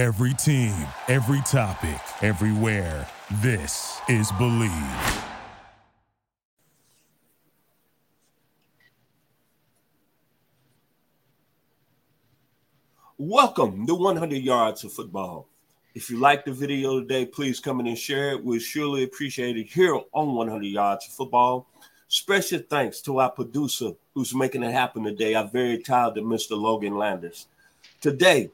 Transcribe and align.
Every 0.00 0.32
team, 0.32 0.74
every 1.08 1.42
topic, 1.42 2.00
everywhere. 2.22 3.06
This 3.42 4.00
is 4.08 4.32
Bleav. 4.32 5.24
Welcome 13.18 13.86
to 13.86 13.94
100 13.94 14.36
Yards 14.36 14.84
of 14.84 14.94
Football. 14.94 15.46
If 15.94 16.08
you 16.08 16.16
like 16.16 16.46
the 16.46 16.52
video 16.52 17.00
today, 17.00 17.26
please 17.26 17.60
come 17.60 17.80
in 17.80 17.86
and 17.86 17.98
share 17.98 18.30
it. 18.30 18.42
we 18.42 18.58
surely 18.58 19.02
appreciate 19.02 19.58
it 19.58 19.66
here 19.66 20.00
on 20.12 20.34
100 20.34 20.64
Yards 20.64 21.08
of 21.08 21.12
Football. 21.12 21.66
Special 22.08 22.60
thanks 22.70 23.02
to 23.02 23.18
our 23.18 23.30
producer 23.30 23.90
who's 24.14 24.34
making 24.34 24.62
it 24.62 24.72
happen 24.72 25.04
today, 25.04 25.34
our 25.34 25.46
very 25.46 25.76
talented 25.76 26.24
Mr. 26.24 26.58
Logan 26.58 26.96
Landers. 26.96 27.48
Today, 28.00 28.50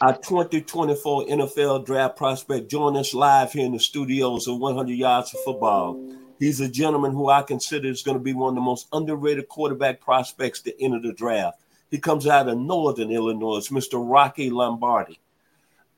our 0.00 0.16
2024 0.18 1.26
NFL 1.26 1.86
draft 1.86 2.16
prospect 2.16 2.70
join 2.70 2.96
us 2.96 3.14
live 3.14 3.52
here 3.52 3.64
in 3.64 3.72
the 3.72 3.80
studios 3.80 4.46
of 4.46 4.58
100 4.58 4.92
Yards 4.92 5.32
of 5.32 5.40
Football. 5.40 5.98
He's 6.38 6.60
a 6.60 6.68
gentleman 6.68 7.12
who 7.12 7.30
I 7.30 7.42
consider 7.42 7.88
is 7.88 8.02
going 8.02 8.18
to 8.18 8.22
be 8.22 8.34
one 8.34 8.50
of 8.50 8.54
the 8.56 8.60
most 8.60 8.88
underrated 8.92 9.48
quarterback 9.48 10.02
prospects 10.02 10.60
to 10.62 10.82
enter 10.82 11.00
the 11.00 11.14
draft. 11.14 11.62
He 11.90 11.98
comes 11.98 12.26
out 12.26 12.48
of 12.48 12.58
Northern 12.58 13.10
Illinois, 13.10 13.66
Mr. 13.68 13.94
Rocky 13.94 14.50
Lombardi. 14.50 15.18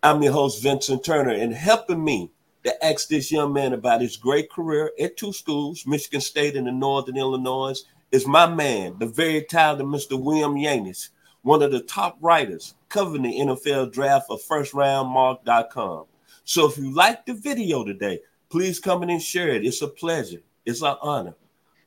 I'm 0.00 0.22
your 0.22 0.32
host, 0.32 0.62
Vincent 0.62 1.04
Turner, 1.04 1.32
and 1.32 1.52
helping 1.52 2.04
me 2.04 2.30
to 2.62 2.84
ask 2.84 3.08
this 3.08 3.32
young 3.32 3.52
man 3.52 3.72
about 3.72 4.00
his 4.00 4.16
great 4.16 4.48
career 4.48 4.92
at 5.00 5.16
two 5.16 5.32
schools, 5.32 5.86
Michigan 5.86 6.20
State 6.20 6.54
and 6.54 6.68
the 6.68 6.72
Northern 6.72 7.16
Illinois, 7.16 7.82
is 8.12 8.28
my 8.28 8.46
man, 8.46 8.96
the 9.00 9.06
very 9.06 9.42
talented 9.42 9.86
Mr. 9.86 10.22
William 10.22 10.54
Yanish, 10.54 11.08
one 11.42 11.62
of 11.62 11.72
the 11.72 11.80
top 11.80 12.18
writers 12.20 12.74
covering 12.88 13.22
the 13.22 13.38
NFL 13.38 13.92
draft 13.92 14.26
of 14.30 14.42
firstroundmock.com. 14.42 16.04
So 16.44 16.68
if 16.68 16.78
you 16.78 16.94
like 16.94 17.26
the 17.26 17.34
video 17.34 17.84
today, 17.84 18.20
please 18.48 18.80
come 18.80 19.02
in 19.02 19.10
and 19.10 19.22
share 19.22 19.50
it. 19.50 19.64
It's 19.64 19.82
a 19.82 19.88
pleasure. 19.88 20.40
It's 20.64 20.82
an 20.82 20.96
honor. 21.02 21.34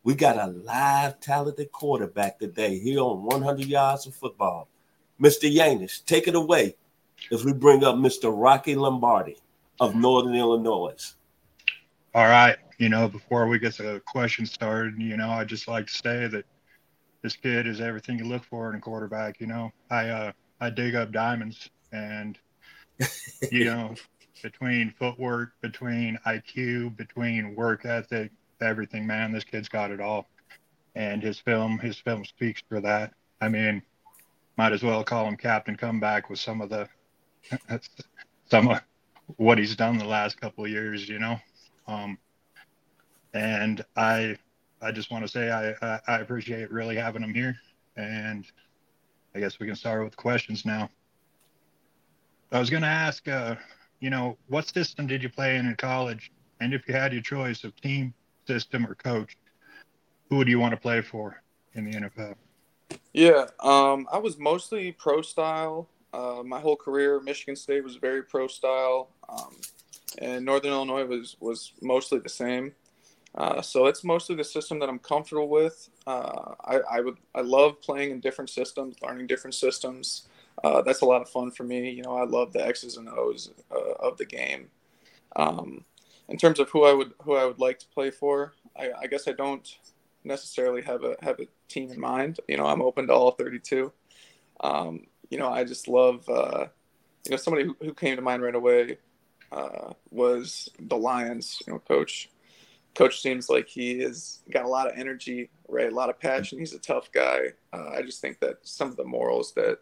We 0.03 0.16
got 0.16 0.38
a 0.38 0.48
live 0.48 1.20
talented 1.20 1.72
quarterback 1.72 2.40
today 2.40 2.80
here 2.80 3.02
on 3.02 3.23
100 3.23 3.67
Yards 3.67 4.08
of 4.08 4.16
Football. 4.16 4.67
Mr. 5.22 5.53
Yanish, 5.53 6.03
take 6.06 6.28
it 6.28 6.36
away 6.36 6.75
as 7.31 7.45
we 7.45 7.53
bring 7.53 7.84
up 7.84 7.95
Mr. 7.95 8.34
Rocky 8.34 8.75
Lombardi 8.75 9.38
of 9.80 9.95
Northern 9.95 10.36
Illinois. 10.36 11.14
All 12.16 12.25
right. 12.25 12.58
You 12.80 12.90
know, 12.90 13.08
before 13.08 13.47
we 13.47 13.59
get 13.59 13.78
the 13.78 14.02
question 14.08 14.45
started, 14.45 15.00
you 15.00 15.18
know, 15.18 15.30
I 15.30 15.44
just 15.44 15.68
like 15.68 15.88
to 15.88 15.94
say 15.94 16.28
that 16.28 16.45
this 17.22 17.36
kid 17.36 17.67
is 17.67 17.81
everything 17.81 18.17
you 18.17 18.25
look 18.25 18.44
for 18.44 18.69
in 18.69 18.75
a 18.75 18.81
quarterback. 18.81 19.39
You 19.39 19.47
know, 19.47 19.72
I 19.89 20.09
uh, 20.09 20.31
I 20.59 20.69
dig 20.69 20.95
up 20.95 21.11
diamonds, 21.11 21.69
and 21.91 22.38
you 23.52 23.66
know, 23.66 23.95
between 24.41 24.94
footwork, 24.97 25.53
between 25.61 26.17
IQ, 26.25 26.95
between 26.97 27.55
work 27.55 27.86
ethic, 27.86 28.31
everything, 28.61 29.05
man, 29.05 29.31
this 29.31 29.44
kid's 29.44 29.69
got 29.69 29.91
it 29.91 30.00
all. 30.00 30.28
And 30.95 31.23
his 31.23 31.39
film, 31.39 31.80
his 31.80 31.97
film 31.97 32.25
speaks 32.25 32.61
for 32.67 32.81
that. 32.81 33.13
I 33.39 33.50
mean, 33.50 33.81
might 34.58 34.73
as 34.73 34.83
well 34.83 35.03
call 35.03 35.25
him 35.25 35.38
Captain 35.38 35.75
Comeback 35.75 36.30
with 36.30 36.39
some 36.39 36.61
of 36.61 36.69
the 36.69 36.88
some 38.50 38.67
of 38.67 38.81
what 39.38 39.58
he's 39.58 39.75
done 39.75 39.97
the 39.97 40.06
last 40.06 40.39
couple 40.39 40.66
of 40.66 40.69
years, 40.69 41.08
you 41.08 41.19
know. 41.19 41.39
Um, 41.88 42.17
and 43.33 43.83
I 43.95 44.38
I 44.82 44.92
just 44.92 45.12
want 45.12 45.24
to 45.24 45.28
say 45.28 45.52
I, 45.52 45.76
I, 45.86 46.00
I 46.08 46.20
appreciate 46.20 46.72
really 46.72 46.96
having 46.96 47.22
him 47.22 47.34
here, 47.34 47.56
and 47.96 48.46
I 49.36 49.40
guess 49.40 49.60
we 49.60 49.68
can 49.68 49.76
start 49.76 50.04
with 50.04 50.16
questions 50.16 50.66
now. 50.66 50.90
I 52.52 52.60
was 52.60 52.70
going 52.70 52.84
to 52.84 52.90
ask, 52.90 53.28
uh, 53.28 53.56
you 54.00 54.09
know, 54.09 54.38
what 54.48 54.68
system 54.68 55.08
did 55.08 55.24
you 55.24 55.30
play 55.30 55.58
in 55.58 55.68
in 55.68 55.76
college, 55.76 56.32
and 56.59 56.74
if 56.74 56.88
you 56.88 56.94
had 56.94 57.14
your 57.14 57.22
choice 57.22 57.64
of 57.64 57.80
team, 57.80 58.14
system, 58.48 58.86
or 58.86 58.96
coach, 58.96 59.38
who 60.30 60.38
would 60.38 60.47
you 60.47 60.59
want 60.59 60.72
to 60.72 60.80
play 60.80 61.02
for 61.02 61.41
in 61.75 61.86
the 61.86 61.91
NFL? 61.91 62.36
Yeah, 63.14 63.46
um, 63.59 64.08
I 64.12 64.18
was 64.18 64.38
mostly 64.38 64.91
pro 64.91 65.22
style. 65.22 65.88
Uh, 66.14 66.41
my 66.44 66.59
whole 66.59 66.75
career, 66.75 67.22
Michigan 67.22 67.56
State 67.56 67.84
was 67.84 67.96
very 67.96 68.24
pro 68.24 68.47
style, 68.47 69.09
um, 69.30 69.56
and 70.18 70.44
Northern 70.44 70.72
Illinois 70.72 71.06
was 71.06 71.38
was 71.40 71.74
mostly 71.81 72.20
the 72.20 72.30
same. 72.30 72.74
Uh, 73.34 73.62
so 73.62 73.86
it's 73.86 74.03
mostly 74.03 74.36
the 74.36 74.44
system 74.44 74.80
that 74.80 74.90
I'm 74.90 75.00
comfortable 75.00 75.47
with. 75.47 75.90
Uh, 76.06 76.56
I, 76.66 76.80
I, 76.92 77.00
would 77.00 77.18
I 77.34 77.42
love 77.42 77.81
playing 77.81 78.12
in 78.12 78.19
different 78.19 78.50
systems, 78.50 78.97
learning 79.02 79.28
different 79.28 79.56
systems. 79.56 80.28
Uh, 80.64 80.81
that's 80.81 81.02
a 81.02 81.06
lot 81.06 81.22
of 81.22 81.30
fun 81.30 81.52
for 81.52 81.64
me. 81.64 81.91
You 81.91 82.03
know, 82.03 82.18
I 82.18 82.25
love 82.25 82.52
the 82.52 82.66
X's 82.66 82.97
and 82.97 83.08
O's 83.08 83.50
uh, 83.72 83.94
of 84.00 84.18
the 84.18 84.25
game. 84.25 84.68
Um, 85.36 85.86
in 86.28 86.38
terms 86.38 86.59
of 86.59 86.70
who 86.70 86.84
I 86.84 86.94
would 86.94 87.14
who 87.24 87.36
I 87.36 87.46
would 87.46 87.59
like 87.59 87.80
to 87.80 87.88
play 87.88 88.12
for, 88.12 88.53
I, 88.78 88.91
I, 89.02 89.08
guess 89.08 89.28
I 89.28 89.31
don't 89.31 89.68
necessarily 90.25 90.81
have 90.81 91.03
a 91.03 91.16
have 91.22 91.40
a 91.40 91.47
team 91.70 91.90
in 91.90 92.00
mind. 92.00 92.40
You 92.50 92.58
know, 92.58 92.66
I'm 92.66 92.81
open 92.81 93.08
to 93.08 93.14
all 93.14 93.31
32. 93.31 93.91
Um, 94.59 95.08
you 95.30 95.38
know, 95.38 95.50
I 95.50 95.64
just 95.64 95.88
love 95.88 96.28
uh, 96.28 96.66
you 97.25 97.31
know 97.31 97.38
somebody 97.38 97.66
who, 97.66 97.78
who 97.81 97.94
came 97.94 98.18
to 98.18 98.22
mind 98.22 98.44
right 98.44 98.56
away 98.56 98.97
was 100.09 100.70
the 100.80 100.97
Lions. 100.97 101.62
You 101.66 101.74
know, 101.74 101.80
coach 101.80 102.30
coach 102.96 103.22
seems 103.22 103.50
like 103.50 103.68
he 103.68 104.00
has 104.00 104.40
got 104.52 104.66
a 104.66 104.69
lot 104.69 104.91
of 104.91 104.97
energy, 104.97 105.50
right? 105.68 105.91
A 105.91 105.96
lot 105.96 106.09
of 106.09 106.19
passion. 106.19 106.59
He's 106.59 106.74
a 106.74 106.79
tough 106.79 107.12
guy. 107.12 107.47
Uh, 107.72 107.90
I 107.97 108.02
just 108.02 108.22
think 108.22 108.40
that 108.40 108.57
some 108.63 108.90
of 108.90 108.97
the 108.97 109.06
morals 109.06 109.53
that 109.53 109.79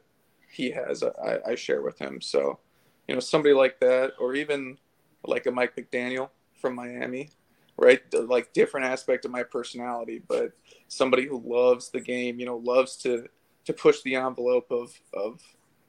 he 0.52 0.72
has, 0.72 1.04
I, 1.04 1.38
I, 1.48 1.56
share 1.56 1.82
with 1.82 2.00
him. 2.00 2.22
So, 2.22 2.60
you 3.08 3.14
know, 3.14 3.20
somebody 3.20 3.54
like 3.54 3.80
that, 3.80 4.14
or 4.20 4.36
even 4.36 4.78
like 5.26 5.46
a 5.46 5.52
Mike 5.52 5.76
McDaniel 5.76 6.30
from 6.60 6.76
Miami, 6.76 7.32
right? 7.78 8.02
Like 8.14 8.54
different 8.54 8.88
aspect 8.88 9.26
of 9.26 9.32
my 9.32 9.44
personality, 9.44 10.22
but 10.28 10.52
somebody 10.88 11.26
who 11.26 11.42
loves 11.46 11.90
the 11.90 12.02
game, 12.02 12.40
you 12.40 12.46
know, 12.46 12.58
loves 12.58 12.96
to 12.98 13.28
to 13.66 13.74
push 13.74 14.02
the 14.02 14.16
envelope 14.16 14.72
of 14.72 15.00
of 15.14 15.42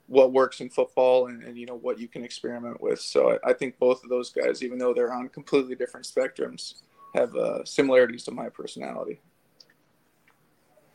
what 0.07 0.33
works 0.33 0.61
in 0.61 0.69
football 0.69 1.29
and, 1.29 1.43
and 1.45 1.57
you 1.57 1.65
know 1.65 1.77
what 1.77 1.99
you 1.99 2.09
can 2.09 2.25
experiment 2.25 2.81
with. 2.81 3.01
So 3.01 3.39
I, 3.45 3.51
I 3.51 3.53
think 3.53 3.79
both 3.79 4.03
of 4.03 4.11
those 4.11 4.31
guys, 4.31 4.63
even 4.63 4.77
though 4.77 4.93
they're 4.93 5.13
on 5.13 5.29
completely 5.29 5.77
different 5.77 6.05
spectrums, 6.05 6.83
have 7.15 7.35
uh, 7.35 7.65
similarities 7.65 8.25
to 8.25 8.31
my 8.31 8.49
personality. 8.49 9.21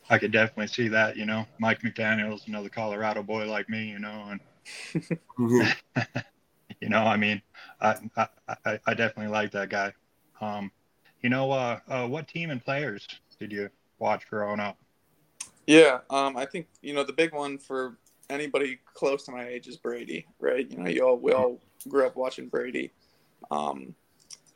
I 0.09 0.17
could 0.17 0.31
definitely 0.31 0.67
see 0.67 0.87
that. 0.89 1.17
You 1.17 1.25
know, 1.25 1.45
Mike 1.59 1.81
McDaniel's 1.81 2.47
another 2.47 2.69
Colorado 2.69 3.23
boy 3.23 3.49
like 3.49 3.69
me. 3.69 3.89
You 3.89 3.99
know, 3.99 4.31
and 4.31 5.19
you 6.81 6.89
know, 6.89 7.03
I 7.03 7.17
mean, 7.17 7.41
I, 7.81 7.95
I 8.17 8.79
I 8.85 8.93
definitely 8.93 9.27
like 9.27 9.51
that 9.51 9.69
guy. 9.69 9.93
Um, 10.41 10.71
you 11.21 11.29
know, 11.29 11.51
uh, 11.51 11.79
uh, 11.87 12.07
what 12.07 12.27
team 12.27 12.51
and 12.51 12.63
players 12.63 13.07
did 13.39 13.51
you 13.51 13.69
watch 13.99 14.27
growing 14.29 14.59
up? 14.59 14.77
Yeah, 15.65 15.99
um, 16.11 16.37
I 16.37 16.45
think 16.45 16.67
you 16.81 16.93
know 16.93 17.03
the 17.03 17.13
big 17.13 17.33
one 17.33 17.57
for 17.57 17.97
anybody 18.29 18.79
close 18.93 19.23
to 19.23 19.31
my 19.31 19.47
age 19.47 19.67
is 19.67 19.77
Brady, 19.77 20.27
right? 20.39 20.69
You 20.69 20.77
know, 20.77 20.89
you 20.89 21.07
all 21.07 21.17
we 21.17 21.31
all 21.31 21.59
grew 21.87 22.05
up 22.05 22.15
watching 22.15 22.47
Brady. 22.47 22.91
Um, 23.49 23.95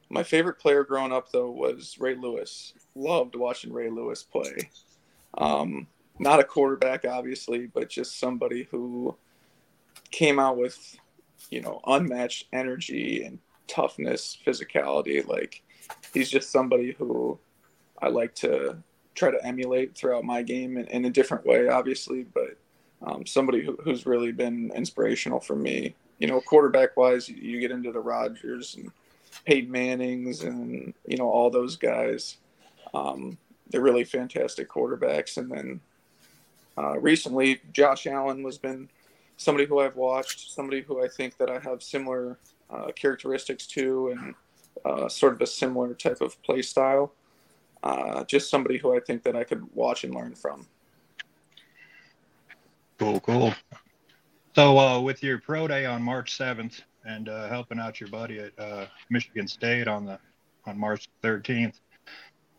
my 0.09 0.23
favorite 0.23 0.59
player 0.59 0.83
growing 0.83 1.13
up 1.13 1.31
though 1.31 1.51
was 1.51 1.97
Ray 1.99 2.15
Lewis. 2.15 2.73
Loved 2.95 3.35
watching 3.35 3.71
Ray 3.71 3.89
Lewis 3.89 4.23
play. 4.23 4.69
Um, 5.37 5.87
not 6.17 6.39
a 6.39 6.43
quarterback, 6.43 7.05
obviously, 7.05 7.67
but 7.67 7.89
just 7.89 8.19
somebody 8.19 8.67
who 8.71 9.15
came 10.11 10.39
out 10.39 10.57
with, 10.57 10.97
you 11.49 11.61
know, 11.61 11.79
unmatched 11.85 12.47
energy 12.51 13.23
and 13.23 13.39
toughness, 13.67 14.37
physicality. 14.45 15.25
Like 15.25 15.63
he's 16.13 16.29
just 16.29 16.51
somebody 16.51 16.91
who 16.91 17.39
I 18.01 18.09
like 18.09 18.35
to 18.35 18.77
try 19.15 19.31
to 19.31 19.45
emulate 19.45 19.95
throughout 19.95 20.23
my 20.23 20.41
game 20.41 20.77
in, 20.77 20.87
in 20.87 21.05
a 21.05 21.09
different 21.09 21.45
way, 21.45 21.67
obviously, 21.67 22.23
but 22.23 22.57
um, 23.01 23.25
somebody 23.25 23.63
who, 23.63 23.77
who's 23.83 24.05
really 24.05 24.31
been 24.31 24.71
inspirational 24.75 25.39
for 25.39 25.55
me. 25.55 25.95
You 26.19 26.27
know, 26.27 26.41
quarterback 26.41 26.97
wise, 26.97 27.29
you, 27.29 27.35
you 27.35 27.59
get 27.59 27.71
into 27.71 27.91
the 27.91 27.99
Rodgers 27.99 28.75
and 28.75 28.91
Peyton 29.45 29.71
Manning's 29.71 30.43
and 30.43 30.93
you 31.07 31.17
know 31.17 31.29
all 31.29 31.49
those 31.49 31.75
guys. 31.75 32.37
Um, 32.93 33.37
they're 33.69 33.81
really 33.81 34.03
fantastic 34.03 34.69
quarterbacks. 34.69 35.37
And 35.37 35.51
then 35.51 35.79
uh, 36.77 36.99
recently, 36.99 37.61
Josh 37.71 38.07
Allen 38.07 38.43
has 38.45 38.57
been 38.57 38.89
somebody 39.37 39.65
who 39.65 39.79
I've 39.79 39.95
watched, 39.95 40.51
somebody 40.51 40.81
who 40.81 41.03
I 41.03 41.07
think 41.07 41.37
that 41.37 41.49
I 41.49 41.59
have 41.59 41.83
similar 41.83 42.37
uh, 42.69 42.91
characteristics 42.95 43.65
to, 43.67 44.09
and 44.09 44.35
uh, 44.85 45.09
sort 45.09 45.33
of 45.33 45.41
a 45.41 45.47
similar 45.47 45.93
type 45.93 46.21
of 46.21 46.41
play 46.43 46.61
style. 46.61 47.13
Uh, 47.81 48.23
just 48.25 48.49
somebody 48.49 48.77
who 48.77 48.95
I 48.95 48.99
think 48.99 49.23
that 49.23 49.35
I 49.35 49.43
could 49.43 49.63
watch 49.73 50.03
and 50.03 50.13
learn 50.13 50.35
from. 50.35 50.67
Cool, 52.97 53.19
cool. 53.21 53.53
So, 54.55 54.77
uh, 54.77 54.99
with 54.99 55.23
your 55.23 55.37
pro 55.37 55.67
day 55.67 55.85
on 55.85 56.03
March 56.03 56.37
7th, 56.37 56.81
and 57.05 57.29
uh, 57.29 57.47
helping 57.49 57.79
out 57.79 57.99
your 57.99 58.09
buddy 58.09 58.39
at 58.39 58.57
uh, 58.59 58.85
Michigan 59.09 59.47
State 59.47 59.87
on 59.87 60.05
the 60.05 60.19
on 60.65 60.77
March 60.77 61.07
13th. 61.23 61.79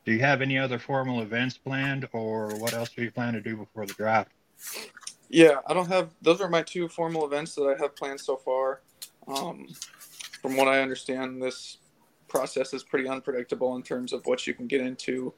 Do 0.05 0.13
you 0.13 0.21
have 0.21 0.41
any 0.41 0.59
other 0.59 0.79
formal 0.79 1.21
events 1.23 1.59
planned, 1.59 2.09
or 2.13 2.55
what 2.57 2.73
else 2.73 2.91
do 2.91 3.03
you 3.03 3.11
plan 3.11 3.35
to 3.35 3.41
do 3.41 3.57
before 3.57 3.87
the 3.87 3.93
draft? 3.95 4.31
Yeah, 5.29 5.59
I 5.67 5.75
don't 5.75 5.89
have. 5.89 6.11
Those 6.23 6.41
are 6.41 6.49
my 6.49 6.63
two 6.63 6.89
formal 6.89 7.25
events 7.25 7.55
that 7.55 7.63
I 7.63 7.81
have 7.81 7.95
planned 7.95 8.21
so 8.21 8.37
far. 8.37 8.81
Um, 9.29 9.69
from 10.43 10.57
what 10.57 10.69
I 10.69 10.81
understand, 10.81 11.43
this 11.43 11.79
process 12.29 12.73
is 12.73 12.83
pretty 12.83 13.09
unpredictable 13.09 13.77
in 13.77 13.83
terms 13.83 14.13
of 14.13 14.25
what 14.27 14.47
you 14.47 14.55
can 14.55 14.67
get 14.67 14.81
into. 14.81 15.33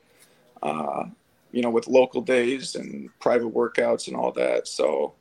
Uh, 0.62 1.04
you 1.50 1.60
know, 1.60 1.70
with 1.70 1.86
local 1.86 2.22
days 2.22 2.76
and 2.76 3.10
private 3.20 3.52
workouts 3.52 4.08
and 4.08 4.16
all 4.16 4.32
that. 4.32 4.66
So 4.66 5.14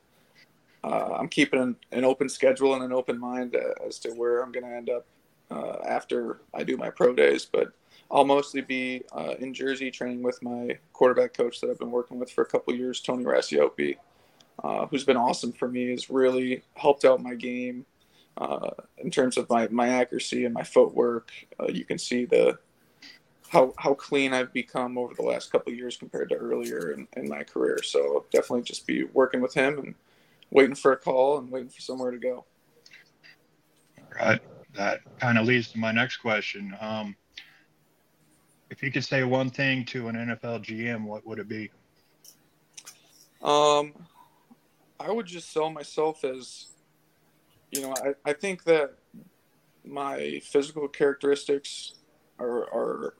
uh, 0.84 1.16
I'm 1.18 1.28
keeping 1.28 1.76
an, 1.92 2.04
open 2.04 2.28
schedule 2.28 2.74
and 2.74 2.82
an 2.82 2.92
open 2.92 3.18
mind 3.18 3.56
as 3.86 3.98
to 4.00 4.10
where 4.10 4.42
I'm 4.42 4.52
going 4.52 4.64
to 4.64 4.74
end 4.74 4.90
up 4.90 5.06
uh, 5.50 5.78
after 5.86 6.40
I 6.52 6.64
do 6.64 6.76
my 6.76 6.90
pro 6.90 7.14
days. 7.14 7.44
But 7.44 7.72
I'll 8.10 8.24
mostly 8.24 8.60
be 8.60 9.02
uh, 9.12 9.34
in 9.38 9.54
Jersey 9.54 9.90
training 9.90 10.22
with 10.22 10.42
my 10.42 10.78
quarterback 10.92 11.34
coach 11.34 11.60
that 11.60 11.70
I've 11.70 11.78
been 11.78 11.90
working 11.90 12.18
with 12.18 12.30
for 12.30 12.42
a 12.42 12.46
couple 12.46 12.74
years, 12.74 13.00
Tony 13.00 13.24
Racioppi 13.24 13.96
uh, 14.62 14.86
who's 14.86 15.04
been 15.04 15.16
awesome 15.16 15.52
for 15.52 15.68
me, 15.68 15.90
has 15.90 16.10
really 16.10 16.62
helped 16.74 17.04
out 17.04 17.22
my 17.22 17.34
game 17.34 17.84
uh, 18.36 18.70
in 18.98 19.10
terms 19.10 19.36
of 19.36 19.48
my, 19.48 19.68
my 19.68 19.88
accuracy 19.88 20.44
and 20.44 20.54
my 20.54 20.62
footwork. 20.62 21.30
Uh, 21.60 21.68
you 21.68 21.84
can 21.84 21.98
see 21.98 22.24
the 22.24 22.58
how 23.48 23.74
how 23.76 23.92
clean 23.92 24.32
I've 24.32 24.52
become 24.52 24.96
over 24.96 25.12
the 25.14 25.22
last 25.22 25.52
couple 25.52 25.72
years 25.72 25.98
compared 25.98 26.30
to 26.30 26.36
earlier 26.36 26.92
in, 26.92 27.06
in 27.16 27.28
my 27.28 27.42
career. 27.42 27.82
So 27.82 28.24
definitely 28.32 28.62
just 28.62 28.86
be 28.86 29.04
working 29.04 29.42
with 29.42 29.52
him 29.52 29.78
and 29.78 29.94
waiting 30.52 30.74
for 30.74 30.92
a 30.92 30.96
call 30.96 31.38
and 31.38 31.50
waiting 31.50 31.70
for 31.70 31.80
somewhere 31.80 32.10
to 32.10 32.18
go. 32.18 32.44
All 33.98 34.26
right. 34.26 34.40
That 34.74 35.00
kind 35.18 35.38
of 35.38 35.46
leads 35.46 35.72
to 35.72 35.78
my 35.78 35.92
next 35.92 36.18
question. 36.18 36.76
Um, 36.80 37.16
if 38.70 38.82
you 38.82 38.90
could 38.90 39.04
say 39.04 39.22
one 39.22 39.50
thing 39.50 39.84
to 39.86 40.08
an 40.08 40.16
NFL 40.16 40.64
GM, 40.64 41.04
what 41.04 41.26
would 41.26 41.38
it 41.38 41.48
be? 41.48 41.70
Um, 43.42 43.92
I 45.00 45.10
would 45.10 45.26
just 45.26 45.52
sell 45.52 45.70
myself 45.70 46.24
as, 46.24 46.68
you 47.70 47.82
know, 47.82 47.94
I, 48.02 48.30
I 48.30 48.32
think 48.32 48.64
that 48.64 48.94
my 49.84 50.40
physical 50.44 50.86
characteristics 50.86 51.94
are, 52.38 52.62
are 52.72 53.14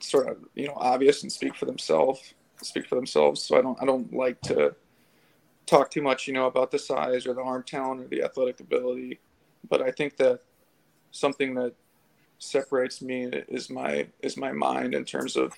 sort 0.00 0.28
of, 0.28 0.38
you 0.54 0.66
know, 0.66 0.74
obvious 0.76 1.22
and 1.22 1.30
speak 1.30 1.56
for 1.56 1.66
themselves, 1.66 2.34
speak 2.62 2.86
for 2.86 2.96
themselves. 2.96 3.42
So 3.42 3.56
I 3.56 3.62
don't, 3.62 3.80
I 3.80 3.86
don't 3.86 4.12
like 4.12 4.40
to 4.42 4.74
talk 5.66 5.90
too 5.90 6.02
much, 6.02 6.26
you 6.26 6.32
know, 6.32 6.46
about 6.46 6.70
the 6.70 6.78
size 6.78 7.26
or 7.26 7.34
the 7.34 7.42
arm 7.42 7.62
talent 7.62 8.00
or 8.00 8.08
the 8.08 8.22
athletic 8.22 8.60
ability. 8.60 9.20
But 9.68 9.82
I 9.82 9.90
think 9.90 10.16
that 10.16 10.40
something 11.10 11.54
that 11.54 11.74
separates 12.38 13.02
me 13.02 13.24
is 13.48 13.70
my, 13.70 14.06
is 14.20 14.36
my 14.36 14.52
mind 14.52 14.94
in 14.94 15.04
terms 15.04 15.36
of 15.36 15.54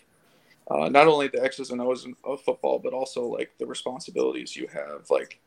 uh, 0.70 0.88
not 0.88 1.08
only 1.08 1.28
the 1.28 1.42
X's 1.42 1.70
and 1.70 1.80
O's 1.80 2.06
of 2.24 2.40
football, 2.42 2.78
but 2.78 2.92
also 2.92 3.24
like 3.24 3.52
the 3.58 3.66
responsibilities 3.66 4.56
you 4.56 4.68
have. 4.72 5.10
Like, 5.10 5.40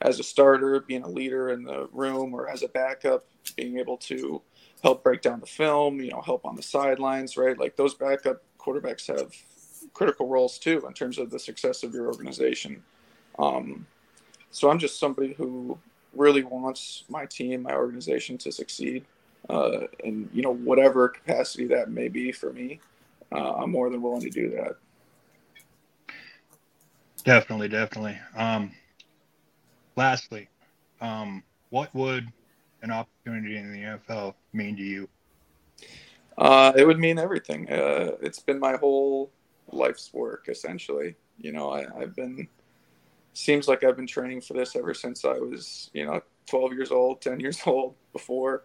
as 0.00 0.20
a 0.20 0.22
starter, 0.22 0.80
being 0.80 1.02
a 1.02 1.08
leader 1.08 1.50
in 1.50 1.64
the 1.64 1.88
room, 1.92 2.32
or 2.32 2.48
as 2.48 2.62
a 2.62 2.68
backup, 2.68 3.24
being 3.56 3.78
able 3.78 3.96
to 3.96 4.40
help 4.82 5.02
break 5.02 5.22
down 5.22 5.40
the 5.40 5.46
film, 5.46 6.00
you 6.00 6.10
know, 6.10 6.20
help 6.20 6.44
on 6.44 6.54
the 6.54 6.62
sidelines, 6.62 7.36
right? 7.36 7.58
Like 7.58 7.76
those 7.76 7.94
backup 7.94 8.42
quarterbacks 8.58 9.06
have 9.08 9.34
critical 9.94 10.28
roles 10.28 10.58
too 10.58 10.84
in 10.86 10.92
terms 10.92 11.18
of 11.18 11.30
the 11.30 11.38
success 11.38 11.82
of 11.82 11.94
your 11.94 12.06
organization. 12.06 12.82
Um, 13.38 13.86
so 14.50 14.70
I'm 14.70 14.78
just 14.78 14.98
somebody 14.98 15.32
who 15.32 15.78
really 16.14 16.42
wants 16.42 17.04
my 17.08 17.26
team, 17.26 17.62
my 17.62 17.74
organization 17.74 18.38
to 18.38 18.52
succeed, 18.52 19.04
uh, 19.48 19.86
in 20.04 20.28
you 20.32 20.42
know 20.42 20.54
whatever 20.54 21.08
capacity 21.08 21.66
that 21.66 21.90
may 21.90 22.08
be 22.08 22.32
for 22.32 22.52
me. 22.52 22.80
Uh, 23.30 23.54
I'm 23.54 23.70
more 23.70 23.90
than 23.90 24.00
willing 24.00 24.22
to 24.22 24.30
do 24.30 24.50
that. 24.50 24.76
Definitely, 27.24 27.68
definitely. 27.68 28.18
Um, 28.36 28.72
lastly, 29.96 30.48
um, 31.00 31.42
what 31.70 31.94
would 31.94 32.32
an 32.82 32.90
opportunity 32.90 33.56
in 33.56 33.72
the 33.72 33.80
NFL 33.80 34.34
mean 34.52 34.76
to 34.76 34.82
you? 34.82 35.08
Uh, 36.38 36.72
it 36.76 36.86
would 36.86 36.98
mean 36.98 37.18
everything. 37.18 37.68
Uh, 37.70 38.12
it's 38.20 38.38
been 38.38 38.58
my 38.58 38.76
whole 38.76 39.30
life's 39.72 40.12
work, 40.14 40.46
essentially. 40.48 41.16
You 41.38 41.52
know, 41.52 41.70
I, 41.70 41.86
I've 42.00 42.14
been, 42.14 42.48
seems 43.32 43.68
like 43.68 43.84
I've 43.84 43.96
been 43.96 44.06
training 44.06 44.40
for 44.40 44.54
this 44.54 44.76
ever 44.76 44.94
since 44.94 45.24
I 45.24 45.38
was, 45.38 45.90
you 45.92 46.04
know, 46.04 46.20
12 46.46 46.72
years 46.72 46.90
old, 46.90 47.20
10 47.22 47.40
years 47.40 47.60
old 47.66 47.94
before. 48.12 48.64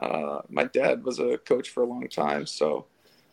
Uh, 0.00 0.40
my 0.48 0.64
dad 0.64 1.04
was 1.04 1.18
a 1.18 1.38
coach 1.38 1.70
for 1.70 1.82
a 1.82 1.86
long 1.86 2.08
time. 2.08 2.46
So 2.46 2.86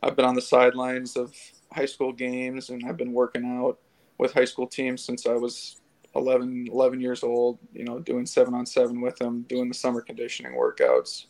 I've 0.04 0.16
been 0.16 0.26
on 0.26 0.36
the 0.36 0.42
sidelines 0.42 1.18
of 1.18 1.36
high 1.72 1.86
school 1.86 2.12
games 2.12 2.70
and 2.70 2.84
I've 2.88 2.98
been 2.98 3.14
working 3.14 3.46
out 3.46 3.80
with 4.18 4.34
high 4.34 4.46
school 4.46 4.68
teams 4.68 5.04
since 5.04 5.26
I 5.26 5.34
was 5.34 5.78
11, 6.16 6.68
11 6.72 7.02
years 7.02 7.24
old, 7.24 7.58
you 7.74 7.84
know, 7.84 8.00
doing 8.00 8.26
seven 8.26 8.54
on 8.54 8.66
seven 8.66 9.02
with 9.02 9.16
them, 9.18 9.44
doing 9.44 9.68
the 9.68 9.74
summer 9.74 10.02
conditioning 10.02 10.54
workouts. 10.54 11.26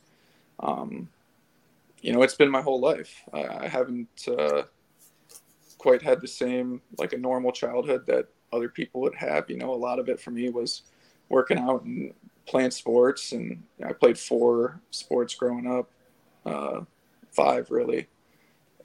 Um, 0.59 1.07
you 2.01 2.13
know, 2.13 2.23
it's 2.23 2.35
been 2.35 2.49
my 2.49 2.61
whole 2.61 2.79
life. 2.79 3.23
I, 3.31 3.65
I 3.65 3.67
haven't 3.67 4.27
uh, 4.27 4.63
quite 5.77 6.01
had 6.01 6.21
the 6.21 6.27
same, 6.27 6.81
like 6.97 7.13
a 7.13 7.17
normal 7.17 7.51
childhood 7.51 8.05
that 8.07 8.27
other 8.53 8.69
people 8.69 9.01
would 9.01 9.15
have. 9.15 9.49
You 9.49 9.57
know, 9.57 9.73
a 9.73 9.75
lot 9.75 9.99
of 9.99 10.09
it 10.09 10.19
for 10.19 10.31
me 10.31 10.49
was 10.49 10.83
working 11.29 11.57
out 11.57 11.83
and 11.83 12.13
playing 12.45 12.71
sports. 12.71 13.31
And 13.31 13.63
I 13.85 13.93
played 13.93 14.17
four 14.17 14.79
sports 14.91 15.33
growing 15.35 15.67
up, 15.67 15.89
uh, 16.45 16.81
five 17.31 17.71
really. 17.71 18.07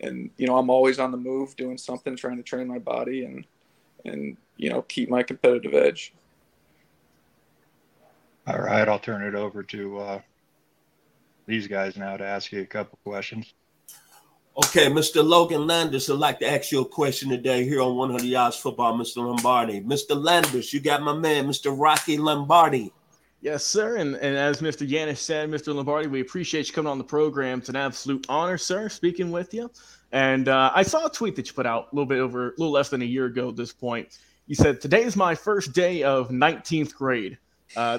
And, 0.00 0.30
you 0.36 0.46
know, 0.46 0.58
I'm 0.58 0.70
always 0.70 0.98
on 0.98 1.10
the 1.10 1.16
move 1.16 1.56
doing 1.56 1.78
something, 1.78 2.16
trying 2.16 2.36
to 2.36 2.42
train 2.42 2.68
my 2.68 2.78
body 2.78 3.24
and, 3.24 3.46
and 4.04 4.36
you 4.56 4.70
know 4.70 4.82
keep 4.82 5.08
my 5.08 5.22
competitive 5.22 5.74
edge. 5.74 6.14
All 8.46 8.58
right, 8.58 8.88
I'll 8.88 8.98
turn 8.98 9.22
it 9.22 9.34
over 9.34 9.62
to 9.64 9.98
uh, 9.98 10.20
these 11.46 11.66
guys 11.66 11.96
now 11.96 12.16
to 12.16 12.24
ask 12.24 12.52
you 12.52 12.62
a 12.62 12.66
couple 12.66 12.98
questions. 13.04 13.52
Okay, 14.58 14.86
Mr. 14.86 15.22
Logan 15.22 15.66
Landers, 15.66 16.08
I'd 16.08 16.16
like 16.16 16.38
to 16.38 16.50
ask 16.50 16.72
you 16.72 16.80
a 16.80 16.84
question 16.86 17.28
today 17.28 17.64
here 17.64 17.82
on 17.82 17.94
100 17.94 18.24
Yards 18.24 18.56
Football, 18.56 18.96
Mr. 18.96 19.18
Lombardi. 19.18 19.82
Mr. 19.82 20.16
Landers, 20.18 20.72
you 20.72 20.80
got 20.80 21.02
my 21.02 21.12
man, 21.12 21.46
Mr. 21.46 21.78
Rocky 21.78 22.16
Lombardi. 22.16 22.90
Yes, 23.42 23.66
sir. 23.66 23.96
And, 23.96 24.14
and 24.14 24.34
as 24.34 24.62
Mr. 24.62 24.88
Yanish 24.88 25.18
said, 25.18 25.50
Mr. 25.50 25.74
Lombardi, 25.74 26.08
we 26.08 26.22
appreciate 26.22 26.68
you 26.68 26.72
coming 26.72 26.90
on 26.90 26.96
the 26.96 27.04
program. 27.04 27.58
It's 27.58 27.68
an 27.68 27.76
absolute 27.76 28.24
honor, 28.30 28.56
sir, 28.56 28.88
speaking 28.88 29.30
with 29.30 29.52
you. 29.52 29.70
And 30.12 30.48
uh, 30.48 30.72
I 30.74 30.84
saw 30.84 31.04
a 31.04 31.10
tweet 31.10 31.36
that 31.36 31.46
you 31.48 31.52
put 31.52 31.66
out 31.66 31.88
a 31.92 31.94
little 31.94 32.06
bit 32.06 32.20
over, 32.20 32.48
a 32.48 32.50
little 32.52 32.72
less 32.72 32.88
than 32.88 33.02
a 33.02 33.04
year 33.06 33.26
ago 33.26 33.50
at 33.50 33.56
this 33.56 33.74
point. 33.74 34.18
You 34.46 34.54
said, 34.54 34.80
Today 34.80 35.02
is 35.02 35.16
my 35.16 35.34
first 35.34 35.74
day 35.74 36.02
of 36.02 36.30
19th 36.30 36.94
grade. 36.94 37.36
Uh, 37.76 37.98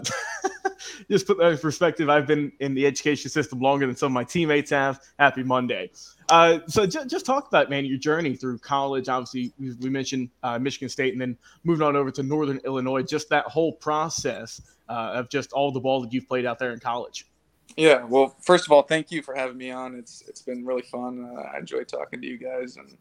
just 1.12 1.28
put 1.28 1.38
that 1.38 1.52
in 1.52 1.58
perspective. 1.60 2.10
I've 2.10 2.26
been 2.26 2.52
in 2.60 2.74
the 2.74 2.88
education 2.88 3.30
system 3.30 3.60
longer 3.60 3.86
than 3.86 3.96
some 3.96 4.08
of 4.08 4.14
my 4.14 4.24
teammates 4.24 4.72
have. 4.72 5.02
Happy 5.20 5.44
Monday. 5.44 5.92
Uh, 6.30 6.60
so 6.68 6.86
just, 6.86 7.10
just 7.10 7.26
talk 7.26 7.48
about, 7.48 7.70
man, 7.70 7.86
your 7.86 7.98
journey 7.98 8.36
through 8.36 8.58
college. 8.60 9.08
Obviously, 9.08 9.54
we, 9.80 9.90
mentioned 9.90 10.30
uh, 10.44 10.60
Michigan 10.60 10.90
State 10.90 11.14
and 11.14 11.22
then 11.22 11.38
moving 11.64 11.86
on 11.86 11.96
over 11.96 12.12
to 12.12 12.24
Northern 12.24 12.60
Illinois, 12.66 13.02
just 13.02 13.30
that 13.30 13.46
whole 13.46 13.72
process 13.74 14.62
uh, 14.90 15.12
of 15.16 15.30
just 15.30 15.54
all 15.54 15.72
the 15.72 15.80
ball 15.80 16.02
that 16.02 16.12
you've 16.12 16.28
played 16.28 16.46
out 16.46 16.60
there 16.60 16.74
in 16.74 16.80
college. 16.80 17.28
Yeah, 17.76 18.04
well, 18.04 18.36
first 18.42 18.66
of 18.66 18.72
all, 18.72 18.82
thank 18.82 19.12
you 19.12 19.22
for 19.22 19.36
having 19.36 19.58
me 19.58 19.72
on. 19.72 19.96
It's 19.96 20.24
it's 20.28 20.42
been 20.42 20.66
really 20.66 20.82
fun. 20.84 21.30
Uh, 21.38 21.42
I 21.54 21.60
enjoy 21.60 21.84
talking 21.84 22.22
to 22.22 22.28
you 22.28 22.38
guys, 22.38 22.78
and 22.78 22.98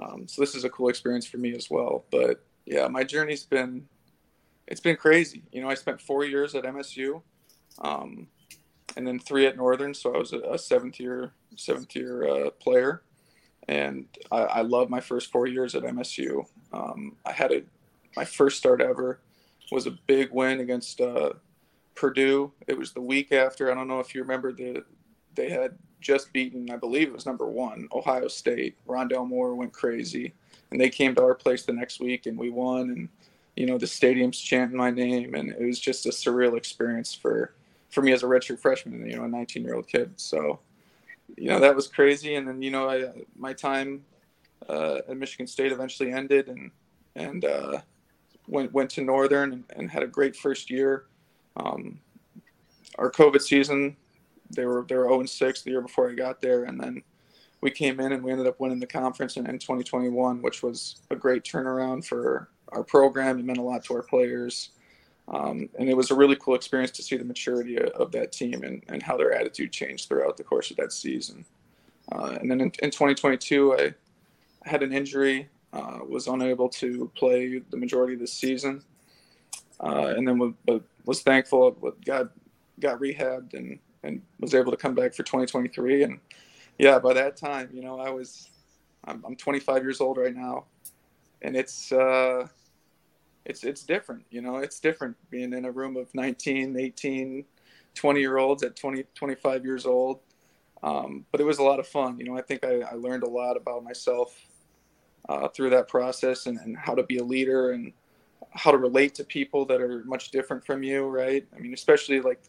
um, 0.00 0.28
so 0.28 0.40
this 0.40 0.54
is 0.54 0.64
a 0.64 0.70
cool 0.70 0.88
experience 0.88 1.26
for 1.26 1.38
me 1.38 1.54
as 1.54 1.68
well. 1.68 2.04
But 2.10 2.44
yeah, 2.64 2.86
my 2.88 3.04
journey's 3.04 3.44
been 3.44 3.86
it's 4.66 4.80
been 4.80 4.96
crazy. 4.96 5.42
You 5.52 5.62
know, 5.62 5.68
I 5.68 5.74
spent 5.74 6.00
four 6.00 6.24
years 6.24 6.54
at 6.54 6.64
MSU, 6.64 7.20
um, 7.80 8.28
and 8.96 9.06
then 9.06 9.18
three 9.18 9.46
at 9.46 9.56
Northern, 9.56 9.94
so 9.94 10.14
I 10.14 10.18
was 10.18 10.32
a, 10.32 10.40
a 10.40 10.58
seventh 10.58 11.00
year 11.00 11.32
seventh 11.56 11.94
year 11.94 12.28
uh, 12.28 12.50
player, 12.50 13.02
and 13.68 14.06
I, 14.30 14.38
I 14.42 14.60
love 14.62 14.90
my 14.90 15.00
first 15.00 15.30
four 15.30 15.46
years 15.46 15.74
at 15.74 15.82
MSU. 15.82 16.46
Um, 16.72 17.16
I 17.24 17.32
had 17.32 17.52
a 17.52 17.62
my 18.16 18.24
first 18.24 18.58
start 18.58 18.80
ever 18.80 19.20
was 19.72 19.86
a 19.86 19.90
big 20.06 20.30
win 20.32 20.60
against 20.60 21.00
uh, 21.00 21.32
Purdue. 21.94 22.52
It 22.66 22.78
was 22.78 22.92
the 22.92 23.00
week 23.00 23.32
after. 23.32 23.70
I 23.70 23.74
don't 23.74 23.88
know 23.88 24.00
if 24.00 24.14
you 24.14 24.22
remember 24.22 24.52
the 24.52 24.84
they 25.34 25.50
had 25.50 25.76
just 26.00 26.32
beaten, 26.32 26.70
I 26.70 26.76
believe 26.76 27.08
it 27.08 27.14
was 27.14 27.26
number 27.26 27.46
one, 27.46 27.88
Ohio 27.92 28.28
State. 28.28 28.76
Rondale 28.86 29.26
Moore 29.26 29.54
went 29.54 29.72
crazy, 29.72 30.32
and 30.70 30.80
they 30.80 30.90
came 30.90 31.14
to 31.14 31.22
our 31.22 31.34
place 31.34 31.64
the 31.64 31.72
next 31.72 31.98
week, 31.98 32.26
and 32.26 32.38
we 32.38 32.50
won. 32.50 32.90
And 32.90 33.08
you 33.56 33.66
know 33.66 33.78
the 33.78 33.86
stadium's 33.86 34.38
chanting 34.38 34.76
my 34.76 34.90
name, 34.90 35.34
and 35.34 35.50
it 35.50 35.64
was 35.64 35.80
just 35.80 36.06
a 36.06 36.10
surreal 36.10 36.56
experience 36.56 37.14
for 37.14 37.54
for 37.94 38.02
me 38.02 38.12
as 38.12 38.22
a 38.22 38.26
redshirt 38.26 38.58
freshman, 38.58 39.08
you 39.08 39.16
know, 39.16 39.24
a 39.24 39.28
19 39.28 39.62
year 39.62 39.74
old 39.74 39.86
kid. 39.86 40.12
So 40.16 40.58
you 41.36 41.48
know 41.48 41.60
that 41.60 41.74
was 41.74 41.86
crazy. 41.86 42.34
And 42.34 42.46
then 42.46 42.60
you 42.60 42.70
know 42.70 42.90
I, 42.90 43.10
my 43.36 43.52
time 43.52 44.04
uh, 44.68 44.98
at 45.08 45.16
Michigan 45.16 45.46
State 45.46 45.72
eventually 45.72 46.12
ended, 46.12 46.48
and 46.48 46.70
and 47.16 47.44
uh, 47.44 47.80
went 48.48 48.72
went 48.72 48.90
to 48.90 49.02
Northern 49.02 49.52
and, 49.52 49.64
and 49.76 49.90
had 49.90 50.02
a 50.02 50.08
great 50.08 50.36
first 50.36 50.70
year. 50.70 51.06
Um, 51.56 52.00
our 52.98 53.10
COVID 53.10 53.40
season, 53.40 53.96
they 54.50 54.66
were 54.66 54.84
they 54.88 54.96
were 54.96 55.08
0 55.08 55.24
6 55.24 55.62
the 55.62 55.70
year 55.70 55.80
before 55.80 56.10
I 56.10 56.14
got 56.14 56.40
there, 56.40 56.64
and 56.64 56.80
then 56.80 57.02
we 57.60 57.70
came 57.70 57.98
in 58.00 58.12
and 58.12 58.22
we 58.22 58.30
ended 58.30 58.46
up 58.46 58.60
winning 58.60 58.80
the 58.80 58.86
conference 58.86 59.36
in, 59.36 59.46
in 59.48 59.58
2021, 59.58 60.42
which 60.42 60.62
was 60.62 60.96
a 61.10 61.16
great 61.16 61.44
turnaround 61.44 62.04
for 62.04 62.50
our 62.72 62.84
program. 62.84 63.38
It 63.38 63.44
meant 63.44 63.58
a 63.58 63.62
lot 63.62 63.84
to 63.84 63.94
our 63.94 64.02
players. 64.02 64.70
Um, 65.28 65.70
and 65.78 65.88
it 65.88 65.96
was 65.96 66.10
a 66.10 66.14
really 66.14 66.36
cool 66.36 66.54
experience 66.54 66.90
to 66.92 67.02
see 67.02 67.16
the 67.16 67.24
maturity 67.24 67.78
of 67.78 68.12
that 68.12 68.30
team 68.30 68.62
and, 68.62 68.82
and 68.88 69.02
how 69.02 69.16
their 69.16 69.32
attitude 69.32 69.72
changed 69.72 70.08
throughout 70.08 70.36
the 70.36 70.44
course 70.44 70.70
of 70.70 70.76
that 70.76 70.92
season. 70.92 71.44
Uh, 72.12 72.36
and 72.40 72.50
then 72.50 72.60
in, 72.60 72.72
in, 72.82 72.90
2022, 72.90 73.74
I 73.74 73.94
had 74.68 74.82
an 74.82 74.92
injury, 74.92 75.48
uh, 75.72 76.00
was 76.06 76.26
unable 76.26 76.68
to 76.68 77.10
play 77.16 77.62
the 77.70 77.76
majority 77.76 78.14
of 78.14 78.20
the 78.20 78.26
season, 78.26 78.82
uh, 79.80 80.12
and 80.14 80.28
then 80.28 80.38
was, 80.38 80.80
was 81.06 81.22
thankful, 81.22 81.70
got 82.04 82.28
got 82.80 83.00
rehabbed 83.00 83.54
and 83.54 83.78
and 84.02 84.20
was 84.40 84.54
able 84.54 84.70
to 84.70 84.76
come 84.76 84.94
back 84.94 85.14
for 85.14 85.22
2023. 85.22 86.02
And 86.02 86.20
yeah, 86.78 86.98
by 86.98 87.14
that 87.14 87.36
time, 87.36 87.70
you 87.72 87.80
know, 87.80 87.98
I 87.98 88.10
was 88.10 88.48
I'm, 89.04 89.24
I'm 89.26 89.36
25 89.36 89.82
years 89.82 90.00
old 90.00 90.18
right 90.18 90.34
now, 90.34 90.64
and 91.42 91.56
it's 91.56 91.90
uh, 91.92 92.46
it's 93.44 93.64
it's 93.64 93.82
different. 93.82 94.24
You 94.30 94.42
know, 94.42 94.56
it's 94.56 94.80
different 94.80 95.16
being 95.30 95.52
in 95.52 95.64
a 95.64 95.70
room 95.70 95.96
of 95.96 96.14
19, 96.14 96.78
18, 96.78 97.44
20 97.94 98.20
year 98.20 98.38
olds 98.38 98.62
at 98.62 98.76
20, 98.76 99.04
25 99.14 99.64
years 99.64 99.86
old. 99.86 100.20
Um, 100.82 101.24
but 101.32 101.40
it 101.40 101.44
was 101.44 101.58
a 101.58 101.62
lot 101.62 101.80
of 101.80 101.86
fun. 101.86 102.18
You 102.18 102.26
know, 102.26 102.36
I 102.36 102.42
think 102.42 102.64
I, 102.64 102.80
I 102.80 102.94
learned 102.94 103.22
a 103.22 103.28
lot 103.28 103.56
about 103.56 103.84
myself 103.84 104.38
uh, 105.28 105.48
through 105.48 105.70
that 105.70 105.88
process 105.88 106.46
and, 106.46 106.58
and 106.58 106.76
how 106.76 106.94
to 106.94 107.02
be 107.02 107.18
a 107.18 107.24
leader 107.24 107.72
and 107.72 107.92
how 108.50 108.70
to 108.70 108.76
relate 108.76 109.14
to 109.14 109.24
people 109.24 109.64
that 109.66 109.80
are 109.80 110.04
much 110.04 110.30
different 110.30 110.64
from 110.64 110.82
you, 110.82 111.06
right? 111.06 111.46
I 111.56 111.58
mean, 111.58 111.72
especially 111.72 112.20
like 112.20 112.42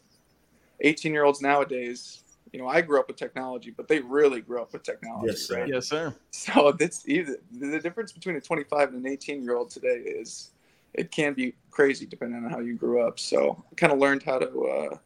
18 0.80 1.12
year 1.12 1.24
olds 1.24 1.40
nowadays, 1.40 2.22
you 2.52 2.60
know, 2.60 2.68
I 2.68 2.80
grew 2.80 3.00
up 3.00 3.08
with 3.08 3.16
technology, 3.16 3.70
but 3.70 3.88
they 3.88 4.00
really 4.00 4.40
grew 4.40 4.60
up 4.60 4.72
with 4.72 4.82
technology. 4.82 5.28
Yes, 5.28 5.42
sir. 5.42 5.60
Right? 5.60 5.68
Yes, 5.68 5.88
sir. 5.88 6.14
So 6.30 6.74
it's 6.80 7.08
either 7.08 7.38
the 7.52 7.80
difference 7.80 8.12
between 8.12 8.36
a 8.36 8.40
25 8.40 8.90
and 8.90 9.04
an 9.04 9.10
18 9.10 9.42
year 9.42 9.56
old 9.56 9.70
today 9.70 10.02
is 10.04 10.50
it 10.96 11.10
can 11.10 11.34
be 11.34 11.54
crazy 11.70 12.06
depending 12.06 12.44
on 12.44 12.50
how 12.50 12.60
you 12.60 12.74
grew 12.74 13.06
up. 13.06 13.18
So 13.18 13.62
I 13.70 13.74
kind 13.74 13.92
of 13.92 13.98
learned 13.98 14.22
how 14.22 14.38
to 14.38 14.64
uh, 14.64 14.98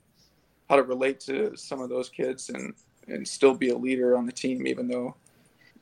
how 0.69 0.77
to 0.77 0.83
relate 0.83 1.21
to 1.21 1.57
some 1.57 1.81
of 1.81 1.89
those 1.89 2.09
kids 2.09 2.51
and 2.51 2.75
and 3.09 3.27
still 3.27 3.55
be 3.55 3.71
a 3.71 3.77
leader 3.77 4.17
on 4.17 4.27
the 4.27 4.33
team, 4.33 4.67
even 4.67 4.89
though 4.89 5.17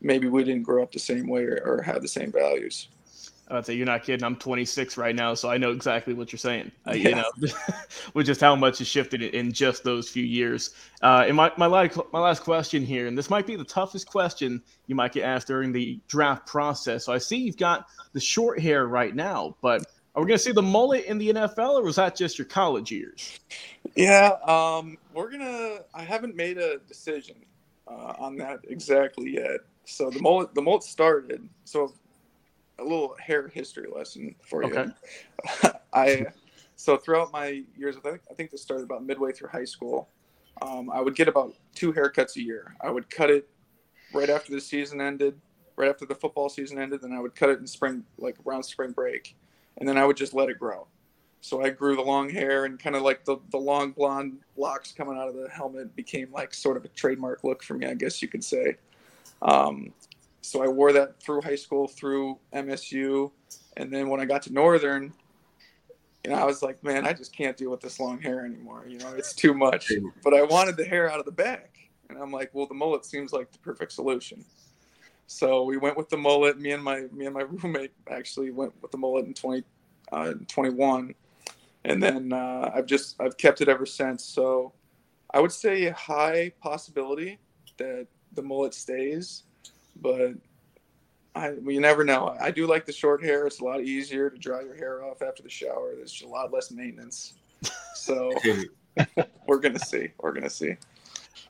maybe 0.00 0.28
we 0.28 0.44
didn't 0.44 0.62
grow 0.62 0.82
up 0.82 0.92
the 0.92 0.98
same 0.98 1.28
way 1.28 1.42
or, 1.44 1.60
or 1.64 1.82
have 1.82 2.02
the 2.02 2.08
same 2.08 2.32
values. 2.32 2.88
I'd 3.50 3.64
say 3.64 3.74
you're 3.74 3.86
not 3.86 4.02
kidding. 4.02 4.24
I'm 4.24 4.36
26 4.36 4.96
right 4.98 5.14
now, 5.14 5.32
so 5.34 5.48
I 5.48 5.56
know 5.56 5.70
exactly 5.70 6.12
what 6.12 6.32
you're 6.32 6.38
saying. 6.38 6.70
Uh, 6.86 6.92
yeah. 6.92 7.08
You 7.08 7.14
know, 7.16 7.52
with 8.14 8.26
just 8.26 8.40
how 8.40 8.54
much 8.54 8.78
has 8.78 8.86
shifted 8.86 9.22
in 9.22 9.52
just 9.52 9.84
those 9.84 10.08
few 10.08 10.24
years. 10.24 10.74
Uh, 11.02 11.24
and 11.26 11.36
my 11.36 11.50
my 11.56 11.66
last, 11.66 11.98
my 12.12 12.20
last 12.20 12.42
question 12.42 12.84
here, 12.84 13.06
and 13.06 13.16
this 13.16 13.30
might 13.30 13.46
be 13.46 13.56
the 13.56 13.64
toughest 13.64 14.06
question 14.06 14.62
you 14.86 14.94
might 14.94 15.12
get 15.12 15.24
asked 15.24 15.46
during 15.46 15.72
the 15.72 15.98
draft 16.08 16.46
process. 16.46 17.06
So 17.06 17.12
I 17.12 17.18
see 17.18 17.38
you've 17.38 17.56
got 17.56 17.86
the 18.12 18.20
short 18.20 18.60
hair 18.60 18.86
right 18.86 19.14
now, 19.14 19.56
but 19.62 19.86
are 20.18 20.22
we 20.22 20.26
going 20.26 20.38
to 20.38 20.42
see 20.42 20.50
the 20.50 20.60
mullet 20.60 21.04
in 21.04 21.16
the 21.16 21.32
NFL, 21.32 21.78
or 21.78 21.82
was 21.84 21.94
that 21.94 22.16
just 22.16 22.40
your 22.40 22.46
college 22.46 22.90
years? 22.90 23.38
Yeah, 23.94 24.32
um, 24.48 24.98
we're 25.14 25.30
gonna. 25.30 25.78
I 25.94 26.02
haven't 26.02 26.34
made 26.34 26.58
a 26.58 26.78
decision 26.88 27.37
uh, 27.87 28.14
on 28.18 28.34
that 28.38 28.58
exactly 28.64 29.34
yet. 29.34 29.60
So 29.84 30.10
the 30.10 30.20
mullet, 30.20 30.56
the 30.56 30.60
mullet 30.60 30.82
started. 30.82 31.48
So 31.64 31.94
a 32.80 32.82
little 32.82 33.14
hair 33.20 33.46
history 33.46 33.87
lesson 33.94 34.34
for 34.42 34.64
you. 34.64 34.76
Okay. 34.76 34.90
I 35.92 36.26
so 36.75 36.96
throughout 36.96 37.32
my 37.32 37.62
years, 37.76 37.96
I 37.96 38.00
think 38.00 38.22
I 38.28 38.34
think 38.34 38.50
this 38.50 38.60
started 38.60 38.82
about 38.82 39.04
midway 39.04 39.30
through 39.30 39.50
high 39.50 39.66
school. 39.66 40.08
Um, 40.62 40.90
I 40.90 41.00
would 41.00 41.14
get 41.14 41.28
about 41.28 41.54
two 41.76 41.92
haircuts 41.92 42.34
a 42.34 42.42
year. 42.42 42.75
I 42.80 42.90
would 42.90 43.08
cut 43.08 43.30
it 43.30 43.48
right 44.12 44.30
after 44.30 44.50
the 44.50 44.60
season 44.60 45.00
ended, 45.00 45.40
right 45.76 45.88
after 45.88 46.06
the 46.06 46.16
football 46.16 46.48
season 46.48 46.76
ended, 46.80 47.02
then 47.02 47.12
I 47.12 47.20
would 47.20 47.37
cut 47.37 47.50
it 47.50 47.60
in 47.60 47.68
spring, 47.68 48.02
like 48.18 48.34
around 48.44 48.64
spring 48.64 48.90
break 48.90 49.37
and 49.78 49.88
then 49.88 49.97
I 49.97 50.04
would 50.04 50.16
just 50.16 50.35
let 50.35 50.49
it 50.49 50.58
grow. 50.58 50.87
So 51.40 51.62
I 51.62 51.70
grew 51.70 51.94
the 51.94 52.02
long 52.02 52.28
hair 52.28 52.64
and 52.64 52.78
kind 52.78 52.97
of 52.97 53.02
like 53.02 53.25
the, 53.25 53.38
the 53.50 53.58
long 53.58 53.92
blonde 53.92 54.38
locks 54.56 54.92
coming 54.92 55.16
out 55.16 55.28
of 55.28 55.35
the 55.35 55.49
helmet 55.49 55.94
became 55.94 56.32
like 56.32 56.52
sort 56.52 56.76
of 56.76 56.85
a 56.85 56.88
trademark 56.88 57.44
look 57.44 57.62
for 57.62 57.75
me, 57.75 57.87
I 57.87 57.94
guess 57.94 58.20
you 58.20 58.28
could 58.28 58.42
say. 58.42 58.76
Um, 59.40 59.92
so 60.40 60.62
I 60.62 60.68
wore 60.68 60.92
that 60.92 61.23
through 61.23 61.42
high 61.42 61.56
school, 61.56 61.87
through 61.87 62.38
MSU, 62.52 63.30
and 63.76 63.92
then 63.92 64.08
when 64.08 64.20
I 64.20 64.25
got 64.25 64.42
to 64.42 64.52
Northern, 64.52 65.12
you 66.25 66.30
know, 66.30 66.37
I 66.37 66.44
was 66.44 66.62
like, 66.62 66.82
man, 66.82 67.06
I 67.06 67.12
just 67.12 67.35
can't 67.35 67.56
deal 67.56 67.70
with 67.70 67.80
this 67.80 68.00
long 68.00 68.20
hair 68.20 68.44
anymore. 68.44 68.85
You 68.88 68.99
know, 68.99 69.12
it's 69.14 69.32
too 69.32 69.54
much. 69.54 69.92
But 70.25 70.35
I 70.35 70.42
wanted 70.42 70.76
the 70.76 70.85
hair 70.85 71.11
out 71.11 71.20
of 71.20 71.25
the 71.25 71.32
back, 71.32 71.78
and 72.08 72.18
I'm 72.18 72.32
like, 72.32 72.50
well, 72.52 72.66
the 72.66 72.75
mullet 72.75 73.04
seems 73.04 73.32
like 73.32 73.52
the 73.52 73.58
perfect 73.58 73.92
solution. 73.92 74.44
So 75.28 75.62
we 75.62 75.76
went 75.76 75.97
with 75.97 76.08
the 76.08 76.16
mullet. 76.16 76.58
Me 76.58 76.73
and 76.73 76.82
my 76.82 77.02
me 77.12 77.26
and 77.26 77.35
my 77.35 77.42
roommate 77.62 77.92
actually 78.11 78.50
went 78.50 78.73
with 78.82 78.90
the 78.90 78.97
mullet 78.97 79.26
in 79.26 79.35
20, 79.35 79.62
uh, 80.11 80.32
21, 80.49 81.14
and 81.85 82.02
then 82.02 82.32
uh, 82.32 82.73
I've 82.75 82.87
just 82.87 83.20
I've 83.20 83.37
kept 83.37 83.61
it 83.61 83.68
ever 83.68 83.85
since. 83.87 84.25
So 84.25 84.73
I 85.32 85.40
would 85.40 85.52
say 85.52 85.85
a 85.85 85.92
high 85.92 86.52
possibility 86.62 87.38
that 87.76 88.06
the 88.32 88.42
mullet 88.42 88.73
stays, 88.73 89.42
but 90.00 90.32
I 91.35 91.50
well, 91.50 91.73
you 91.73 91.80
never 91.80 92.04
know. 92.04 92.35
I 92.40 92.50
do 92.50 92.66
like 92.66 92.87
the 92.87 92.92
short 92.92 93.23
hair. 93.23 93.47
It's 93.47 93.61
a 93.61 93.64
lot 93.64 93.82
easier 93.82 94.30
to 94.30 94.38
dry 94.38 94.62
your 94.62 94.76
hair 94.76 95.04
off 95.04 95.20
after 95.20 95.42
the 95.42 95.50
shower. 95.50 95.92
There's 95.94 96.23
a 96.23 96.26
lot 96.26 96.54
less 96.54 96.70
maintenance. 96.70 97.35
So 97.94 98.32
we're 99.47 99.58
gonna 99.58 99.78
see. 99.78 100.08
We're 100.20 100.32
gonna 100.32 100.49
see. 100.49 100.76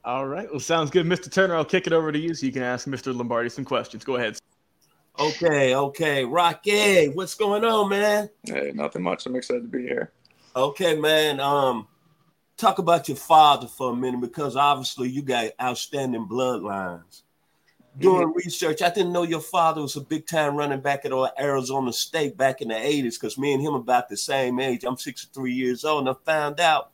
All 0.08 0.26
right. 0.26 0.50
Well, 0.50 0.58
sounds 0.58 0.90
good. 0.90 1.04
Mr. 1.04 1.30
Turner, 1.30 1.54
I'll 1.54 1.66
kick 1.66 1.86
it 1.86 1.92
over 1.92 2.10
to 2.10 2.18
you 2.18 2.32
so 2.32 2.46
you 2.46 2.52
can 2.52 2.62
ask 2.62 2.86
Mr. 2.86 3.14
Lombardi 3.14 3.50
some 3.50 3.66
questions. 3.66 4.04
Go 4.04 4.16
ahead. 4.16 4.38
Okay, 5.18 5.74
okay. 5.74 6.24
Rocky, 6.24 7.08
what's 7.08 7.34
going 7.34 7.62
on, 7.62 7.90
man? 7.90 8.30
Hey, 8.42 8.72
nothing 8.74 9.02
much. 9.02 9.26
I'm 9.26 9.36
excited 9.36 9.64
to 9.64 9.68
be 9.68 9.82
here. 9.82 10.10
Okay, 10.56 10.98
man. 10.98 11.40
Um, 11.40 11.88
talk 12.56 12.78
about 12.78 13.06
your 13.08 13.18
father 13.18 13.66
for 13.66 13.92
a 13.92 13.96
minute 13.96 14.22
because 14.22 14.56
obviously 14.56 15.10
you 15.10 15.20
got 15.20 15.50
outstanding 15.60 16.26
bloodlines. 16.26 17.20
Doing 17.98 18.28
mm-hmm. 18.28 18.38
research, 18.38 18.80
I 18.80 18.88
didn't 18.88 19.12
know 19.12 19.24
your 19.24 19.40
father 19.40 19.82
was 19.82 19.96
a 19.96 20.00
big 20.00 20.26
time 20.26 20.56
running 20.56 20.80
back 20.80 21.04
at 21.04 21.12
Arizona 21.38 21.92
State 21.92 22.34
back 22.38 22.62
in 22.62 22.68
the 22.68 22.74
80s 22.74 23.20
because 23.20 23.36
me 23.36 23.52
and 23.52 23.60
him 23.60 23.74
about 23.74 24.08
the 24.08 24.16
same 24.16 24.58
age. 24.58 24.84
I'm 24.84 24.96
63 24.96 25.52
years 25.52 25.84
old, 25.84 26.08
and 26.08 26.16
I 26.16 26.18
found 26.24 26.60
out 26.60 26.92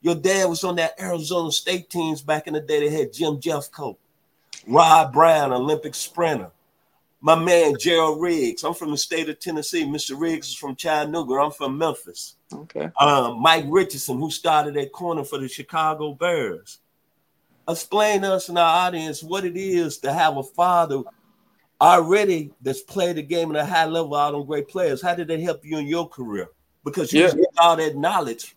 your 0.00 0.14
dad 0.14 0.48
was 0.48 0.64
on 0.64 0.76
that 0.76 1.00
Arizona 1.00 1.50
State 1.50 1.90
teams 1.90 2.22
back 2.22 2.46
in 2.46 2.54
the 2.54 2.60
day. 2.60 2.80
They 2.80 2.96
had 2.96 3.12
Jim 3.12 3.36
Jeffcoat, 3.40 3.96
Ron 4.66 5.12
Brown, 5.12 5.52
Olympic 5.52 5.94
sprinter. 5.94 6.50
My 7.20 7.34
man 7.34 7.74
Gerald 7.78 8.20
Riggs. 8.20 8.62
I'm 8.62 8.74
from 8.74 8.90
the 8.90 8.96
state 8.96 9.28
of 9.28 9.40
Tennessee. 9.40 9.84
Mr. 9.84 10.20
Riggs 10.20 10.48
is 10.48 10.54
from 10.54 10.76
Chattanooga. 10.76 11.34
I'm 11.34 11.50
from 11.50 11.76
Memphis. 11.76 12.36
Okay. 12.52 12.90
Um, 13.00 13.40
Mike 13.40 13.64
Richardson, 13.68 14.18
who 14.18 14.30
started 14.30 14.76
at 14.76 14.92
corner 14.92 15.24
for 15.24 15.38
the 15.38 15.48
Chicago 15.48 16.14
Bears. 16.14 16.78
Explain 17.68 18.22
to 18.22 18.34
us 18.34 18.48
and 18.48 18.58
our 18.58 18.86
audience 18.86 19.22
what 19.22 19.44
it 19.44 19.56
is 19.56 19.98
to 19.98 20.12
have 20.12 20.36
a 20.36 20.42
father 20.42 21.02
already 21.80 22.52
that's 22.62 22.82
played 22.82 23.16
the 23.16 23.22
game 23.22 23.54
at 23.54 23.62
a 23.62 23.66
high 23.66 23.86
level 23.86 24.14
out 24.14 24.34
on 24.34 24.46
great 24.46 24.68
players. 24.68 25.02
How 25.02 25.14
did 25.14 25.28
that 25.28 25.40
help 25.40 25.64
you 25.64 25.78
in 25.78 25.86
your 25.86 26.08
career? 26.08 26.48
Because 26.84 27.12
you 27.12 27.22
yeah. 27.22 27.34
get 27.34 27.46
all 27.58 27.76
that 27.76 27.96
knowledge 27.96 28.55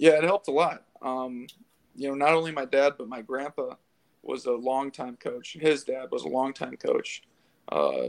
yeah, 0.00 0.12
it 0.12 0.24
helped 0.24 0.48
a 0.48 0.50
lot. 0.50 0.84
Um, 1.02 1.46
you 1.94 2.08
know, 2.08 2.14
not 2.14 2.32
only 2.32 2.52
my 2.52 2.64
dad, 2.64 2.94
but 2.96 3.06
my 3.06 3.20
grandpa 3.20 3.74
was 4.22 4.46
a 4.46 4.52
longtime 4.52 5.16
coach. 5.16 5.58
His 5.60 5.84
dad 5.84 6.10
was 6.10 6.24
a 6.24 6.28
longtime 6.28 6.78
coach, 6.78 7.22
uh, 7.70 8.06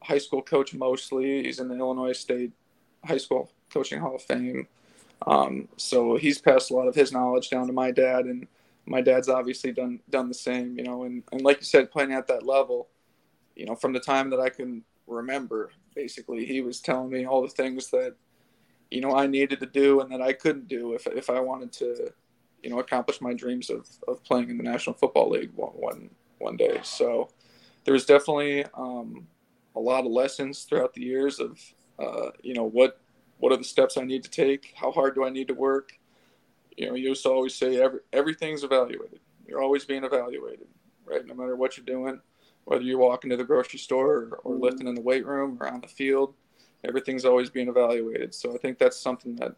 high 0.00 0.18
school 0.18 0.40
coach 0.40 0.72
mostly. 0.72 1.42
He's 1.42 1.58
in 1.58 1.66
the 1.66 1.74
Illinois 1.74 2.12
State 2.12 2.52
High 3.04 3.16
School 3.16 3.50
Coaching 3.72 3.98
Hall 3.98 4.14
of 4.14 4.22
Fame. 4.22 4.68
Um, 5.26 5.66
so 5.76 6.16
he's 6.16 6.40
passed 6.40 6.70
a 6.70 6.74
lot 6.74 6.86
of 6.86 6.94
his 6.94 7.10
knowledge 7.10 7.50
down 7.50 7.66
to 7.66 7.72
my 7.72 7.90
dad, 7.90 8.26
and 8.26 8.46
my 8.86 9.00
dad's 9.00 9.28
obviously 9.28 9.72
done 9.72 9.98
done 10.08 10.28
the 10.28 10.34
same. 10.34 10.78
You 10.78 10.84
know, 10.84 11.02
and 11.02 11.24
and 11.32 11.42
like 11.42 11.58
you 11.58 11.64
said, 11.64 11.90
playing 11.90 12.12
at 12.12 12.28
that 12.28 12.46
level, 12.46 12.86
you 13.56 13.66
know, 13.66 13.74
from 13.74 13.92
the 13.92 13.98
time 13.98 14.30
that 14.30 14.38
I 14.38 14.48
can 14.48 14.84
remember, 15.08 15.72
basically, 15.92 16.46
he 16.46 16.60
was 16.60 16.80
telling 16.80 17.10
me 17.10 17.26
all 17.26 17.42
the 17.42 17.48
things 17.48 17.90
that 17.90 18.14
you 18.90 19.00
know 19.00 19.16
I 19.16 19.26
needed 19.26 19.60
to 19.60 19.66
do 19.66 20.00
and 20.00 20.10
that 20.12 20.22
I 20.22 20.32
couldn't 20.32 20.68
do 20.68 20.94
if 20.94 21.06
if 21.06 21.30
I 21.30 21.40
wanted 21.40 21.72
to, 21.74 22.12
you 22.62 22.70
know, 22.70 22.78
accomplish 22.78 23.20
my 23.20 23.34
dreams 23.34 23.70
of 23.70 23.88
of 24.06 24.22
playing 24.24 24.50
in 24.50 24.56
the 24.56 24.62
National 24.62 24.94
Football 24.94 25.30
League 25.30 25.52
one 25.54 25.72
one, 25.72 26.10
one 26.38 26.56
day. 26.56 26.80
So 26.82 27.28
there 27.84 27.94
was 27.94 28.04
definitely 28.04 28.64
um, 28.74 29.26
a 29.74 29.80
lot 29.80 30.04
of 30.04 30.12
lessons 30.12 30.64
throughout 30.64 30.94
the 30.94 31.02
years 31.02 31.40
of 31.40 31.60
uh, 31.98 32.30
you 32.42 32.54
know 32.54 32.64
what 32.64 33.00
what 33.38 33.52
are 33.52 33.56
the 33.56 33.64
steps 33.64 33.96
I 33.96 34.02
need 34.02 34.24
to 34.24 34.30
take, 34.30 34.72
how 34.76 34.90
hard 34.90 35.14
do 35.14 35.24
I 35.24 35.30
need 35.30 35.48
to 35.48 35.54
work. 35.54 35.98
You 36.76 36.88
know, 36.88 36.94
you 36.94 37.08
used 37.08 37.22
to 37.24 37.30
always 37.30 37.54
say 37.54 37.80
every, 37.80 38.00
everything's 38.12 38.64
evaluated. 38.64 39.20
You're 39.46 39.62
always 39.62 39.84
being 39.84 40.04
evaluated, 40.04 40.68
right? 41.04 41.24
No 41.26 41.34
matter 41.34 41.56
what 41.56 41.76
you're 41.76 41.86
doing, 41.86 42.20
whether 42.64 42.82
you're 42.82 42.98
walking 42.98 43.30
to 43.30 43.36
the 43.36 43.44
grocery 43.44 43.78
store 43.78 44.14
or, 44.14 44.40
or 44.44 44.54
lifting 44.56 44.88
in 44.88 44.94
the 44.94 45.00
weight 45.00 45.26
room 45.26 45.58
or 45.60 45.68
on 45.68 45.80
the 45.80 45.86
field 45.86 46.34
everything's 46.84 47.24
always 47.24 47.50
being 47.50 47.68
evaluated. 47.68 48.34
So 48.34 48.54
I 48.54 48.58
think 48.58 48.78
that's 48.78 48.98
something 48.98 49.36
that 49.36 49.56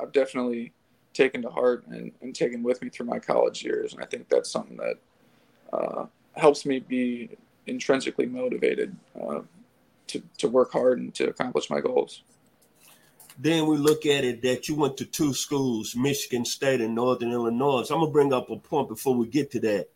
I've 0.00 0.12
definitely 0.12 0.72
taken 1.12 1.42
to 1.42 1.50
heart 1.50 1.86
and, 1.86 2.12
and 2.20 2.34
taken 2.34 2.62
with 2.62 2.82
me 2.82 2.88
through 2.88 3.06
my 3.06 3.18
college 3.18 3.64
years. 3.64 3.94
And 3.94 4.02
I 4.02 4.06
think 4.06 4.28
that's 4.28 4.50
something 4.50 4.76
that 4.76 4.96
uh, 5.72 6.06
helps 6.34 6.66
me 6.66 6.80
be 6.80 7.30
intrinsically 7.66 8.26
motivated 8.26 8.94
uh, 9.20 9.40
to, 10.08 10.22
to 10.38 10.48
work 10.48 10.72
hard 10.72 10.98
and 10.98 11.14
to 11.14 11.28
accomplish 11.28 11.70
my 11.70 11.80
goals. 11.80 12.22
then 13.38 13.66
we 13.66 13.76
look 13.76 14.06
at 14.06 14.24
it 14.24 14.42
that 14.42 14.68
you 14.68 14.74
went 14.74 14.96
to 14.96 15.04
two 15.04 15.34
schools, 15.34 15.94
Michigan 15.94 16.44
State 16.44 16.80
and 16.80 16.94
Northern 16.94 17.32
Illinois. 17.32 17.82
So 17.82 17.94
I'm 17.94 18.00
gonna 18.00 18.12
bring 18.12 18.32
up 18.32 18.50
a 18.50 18.56
point 18.56 18.88
before 18.88 19.14
we 19.14 19.26
get 19.26 19.50
to 19.52 19.60
that. 19.60 19.88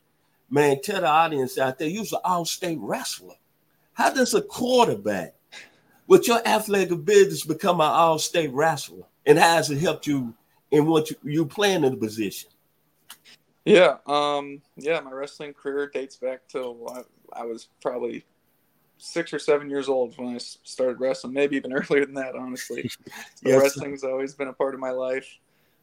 Man, 0.51 0.81
tell 0.83 1.01
the 1.01 1.07
audience 1.07 1.59
out 1.59 1.79
there, 1.79 1.89
you're 1.89 2.03
an 2.03 2.19
all-state 2.25 2.79
wrestler. 2.81 3.37
How 3.95 4.13
does 4.13 4.35
a 4.35 4.43
quarterback 4.43 5.35
with 6.11 6.27
your 6.27 6.45
athletic 6.45 6.91
abilities 6.91 7.45
become 7.45 7.81
an 7.81 7.87
all-state 7.87 8.51
wrestler? 8.53 9.05
And 9.25 9.39
how 9.39 9.55
has 9.55 9.71
it 9.71 9.79
helped 9.79 10.09
you 10.09 10.35
in 10.73 10.87
what 10.87 11.09
you, 11.09 11.17
you 11.23 11.47
playing 11.47 11.85
in 11.85 11.93
the 11.93 11.97
position? 11.97 12.51
Yeah, 13.65 13.99
um, 14.09 14.61
yeah, 14.77 14.99
my 15.01 15.13
wrestling 15.13 15.55
career 15.55 15.89
dates 15.89 16.17
back 16.17 16.41
till 16.49 16.85
I, 17.33 17.43
I 17.43 17.45
was 17.45 17.69
probably 17.81 18.25
six 18.99 19.33
or 19.33 19.39
seven 19.39 19.71
years 19.71 19.89
old 19.89 20.19
when 20.19 20.35
I 20.35 20.39
started 20.39 20.99
wrestling, 20.99 21.33
maybe 21.33 21.57
even 21.57 21.73
earlier 21.91 22.05
than 22.05 22.17
that, 22.17 22.35
honestly. 22.35 22.91
Yes. 23.43 23.63
Wrestling's 23.63 24.03
always 24.03 24.35
been 24.35 24.49
a 24.49 24.53
part 24.53 24.75
of 24.75 24.81
my 24.81 24.91
life. 24.91 25.39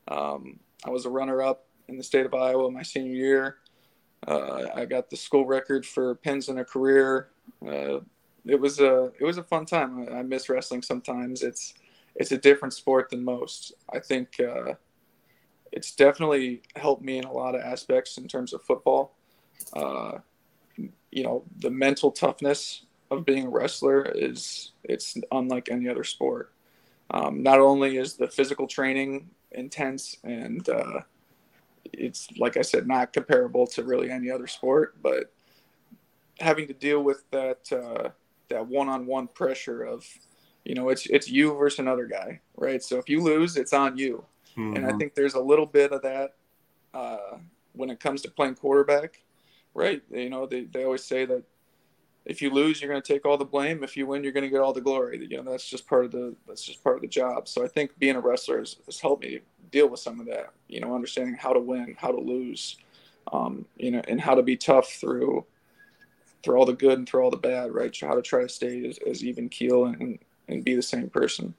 Um, 0.10 0.60
I 0.84 0.90
was 0.90 1.06
a 1.06 1.10
runner 1.10 1.42
up 1.42 1.66
in 1.88 1.98
the 1.98 2.04
state 2.04 2.26
of 2.26 2.34
Iowa 2.34 2.70
my 2.70 2.84
senior 2.84 3.14
year. 3.14 3.58
Uh, 4.28 4.66
I 4.76 4.86
got 4.86 5.10
the 5.10 5.18
school 5.18 5.46
record 5.46 5.86
for 5.86 6.16
pins 6.16 6.50
in 6.50 6.58
a 6.58 6.66
career. 6.66 7.30
Uh, 7.66 8.00
it 8.46 8.60
was 8.60 8.80
a 8.80 9.12
it 9.20 9.24
was 9.24 9.38
a 9.38 9.44
fun 9.44 9.66
time. 9.66 10.08
I, 10.10 10.20
I, 10.20 10.24
miss 10.24 10.50
wrestling 10.50 10.82
sometimes. 10.82 11.44
It's 11.44 11.74
it's 12.16 12.32
a 12.32 12.38
different 12.38 12.74
sport 12.74 13.10
than 13.10 13.24
most. 13.24 13.74
I 13.94 14.00
think 14.00 14.40
uh, 14.40 14.74
it's 15.72 15.96
definitely 15.96 16.62
helped 16.76 17.04
me 17.04 17.18
in 17.18 17.26
a 17.26 17.32
lot 17.32 17.56
of 17.56 17.62
aspects 17.62 18.18
in 18.18 18.28
terms 18.28 18.54
of 18.54 18.64
football. 18.64 19.16
Uh, 19.74 20.20
you 21.12 21.24
know, 21.24 21.44
the 21.60 21.70
mental 21.70 22.12
toughness 22.12 22.84
of 23.10 23.26
being 23.26 23.48
a 23.48 23.50
wrestler 23.50 24.04
is 24.04 24.72
it's 24.84 25.18
unlike 25.32 25.70
any 25.70 25.88
other 25.88 26.04
sport. 26.04 26.52
Um, 27.12 27.42
not 27.42 27.60
only 27.60 27.98
is 27.98 28.16
the 28.16 28.28
physical 28.28 28.68
training 28.68 29.30
intense 29.52 30.18
and 30.24 30.68
uh, 30.68 31.02
it's 31.94 32.28
like 32.38 32.58
I 32.58 32.62
said, 32.62 32.88
not 32.88 33.14
comparable 33.14 33.68
to 33.68 33.84
really 33.84 34.12
any 34.12 34.30
other 34.30 34.48
sport, 34.48 34.96
but 35.02 35.32
having 36.40 36.68
to 36.68 36.74
deal 36.74 37.02
with 37.02 37.24
that 37.32 37.72
uh, 37.72 38.10
that 38.50 38.68
one-on-one 38.68 39.28
pressure 39.30 39.84
of 39.84 40.06
you 40.66 40.76
know 40.76 40.90
it's 40.90 41.06
it's 41.08 41.30
you 41.30 41.54
versus 41.56 41.80
another 41.80 42.06
guy, 42.06 42.40
right? 42.56 42.84
So 42.84 42.98
if 42.98 43.10
you 43.10 43.22
lose, 43.22 43.58
it's 43.58 43.74
on 43.74 43.98
you, 43.98 44.24
mm-hmm. 44.52 44.76
and 44.76 44.86
I 44.86 44.90
mm-hmm. 44.90 44.98
think 44.98 45.16
there's 45.16 45.36
a 45.36 45.40
little 45.40 45.66
bit 45.66 45.92
of 45.92 46.02
that 46.02 46.36
uh, 46.94 47.38
when 47.74 47.90
it 47.90 48.00
comes 48.00 48.22
to 48.24 48.32
playing 48.32 48.56
quarterback, 48.56 49.22
right? 49.74 50.02
You 50.12 50.30
know, 50.30 50.46
they, 50.46 50.64
they 50.64 50.84
always 50.84 51.04
say 51.04 51.26
that 51.26 51.44
if 52.26 52.42
you 52.42 52.50
lose, 52.50 52.82
you're 52.82 52.92
going 52.92 53.02
to 53.02 53.14
take 53.14 53.26
all 53.26 53.38
the 53.38 53.46
blame. 53.46 53.84
If 53.84 53.96
you 53.96 54.06
win, 54.06 54.22
you're 54.24 54.34
going 54.34 54.44
to 54.44 54.50
get 54.50 54.60
all 54.60 54.74
the 54.74 54.82
glory. 54.82 55.26
You 55.30 55.42
know, 55.42 55.52
that's 55.52 55.68
just 55.68 55.88
part 55.88 56.04
of 56.04 56.12
the 56.12 56.36
that's 56.48 56.64
just 56.64 56.84
part 56.84 56.98
of 56.98 57.02
the 57.02 57.08
job. 57.08 57.48
So 57.48 57.64
I 57.64 57.70
think 57.70 57.98
being 57.98 58.18
a 58.18 58.20
wrestler 58.20 58.60
has, 58.60 58.76
has 58.86 59.00
helped 59.00 59.24
me 59.24 59.40
deal 59.72 59.88
with 59.88 60.02
some 60.02 60.20
of 60.20 60.26
that. 60.26 60.52
You 60.68 60.82
know, 60.82 60.94
understanding 60.94 61.36
how 61.36 61.54
to 61.54 61.60
win, 61.60 61.96
how 61.98 62.12
to 62.12 62.20
lose, 62.20 62.78
um, 63.32 63.66
you 63.78 63.92
know, 63.92 64.02
and 64.08 64.20
how 64.20 64.36
to 64.36 64.44
be 64.44 64.58
tough 64.58 64.90
through 64.90 65.46
through 66.44 66.58
all 66.58 66.66
the 66.66 66.74
good 66.74 66.98
and 66.98 67.08
through 67.08 67.24
all 67.24 67.32
the 67.32 67.38
bad. 67.38 67.74
Right? 67.74 67.96
How 68.00 68.16
to 68.16 68.22
try 68.22 68.42
to 68.42 68.50
stay 68.50 68.86
as, 68.88 69.00
as 69.00 69.24
even 69.24 69.50
keel 69.50 69.86
and 69.86 70.20
and 70.48 70.64
be 70.64 70.76
the 70.76 70.82
same 70.82 71.10
person. 71.10 71.54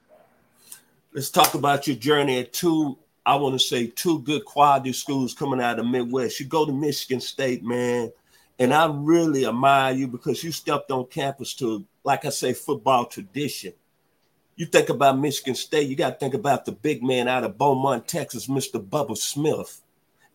Let's 1.13 1.31
talk 1.31 1.55
about 1.55 1.87
your 1.87 1.97
journey 1.97 2.39
at 2.41 2.53
two. 2.53 2.99
I 3.27 3.37
want 3.37 3.55
to 3.55 3.59
say 3.59 3.89
two 3.89 4.21
good 4.21 4.45
quality 4.45 4.93
schools 4.93 5.35
coming 5.35 5.61
out 5.61 5.79
of 5.79 5.85
the 5.85 5.91
Midwest. 5.91 6.41
You 6.41 6.47
go 6.47 6.65
to 6.65 6.73
Michigan 6.73 7.21
State, 7.21 7.63
man 7.63 8.11
and 8.59 8.75
I 8.75 8.91
really 8.93 9.47
admire 9.47 9.95
you 9.95 10.09
because 10.09 10.43
you 10.43 10.51
stepped 10.51 10.91
on 10.91 11.07
campus 11.07 11.55
to, 11.55 11.85
like 12.03 12.25
I 12.25 12.31
say, 12.31 12.53
football 12.53 13.07
tradition. 13.07 13.73
You 14.57 14.67
think 14.67 14.89
about 14.89 15.19
Michigan 15.19 15.55
State, 15.55 15.89
you 15.89 15.95
got 15.95 16.11
to 16.11 16.17
think 16.17 16.35
about 16.35 16.65
the 16.65 16.73
big 16.73 17.03
man 17.03 17.29
out 17.29 17.45
of 17.45 17.57
Beaumont, 17.57 18.09
Texas, 18.09 18.49
Mr. 18.49 18.85
Bubba 18.85 19.17
Smith. 19.17 19.81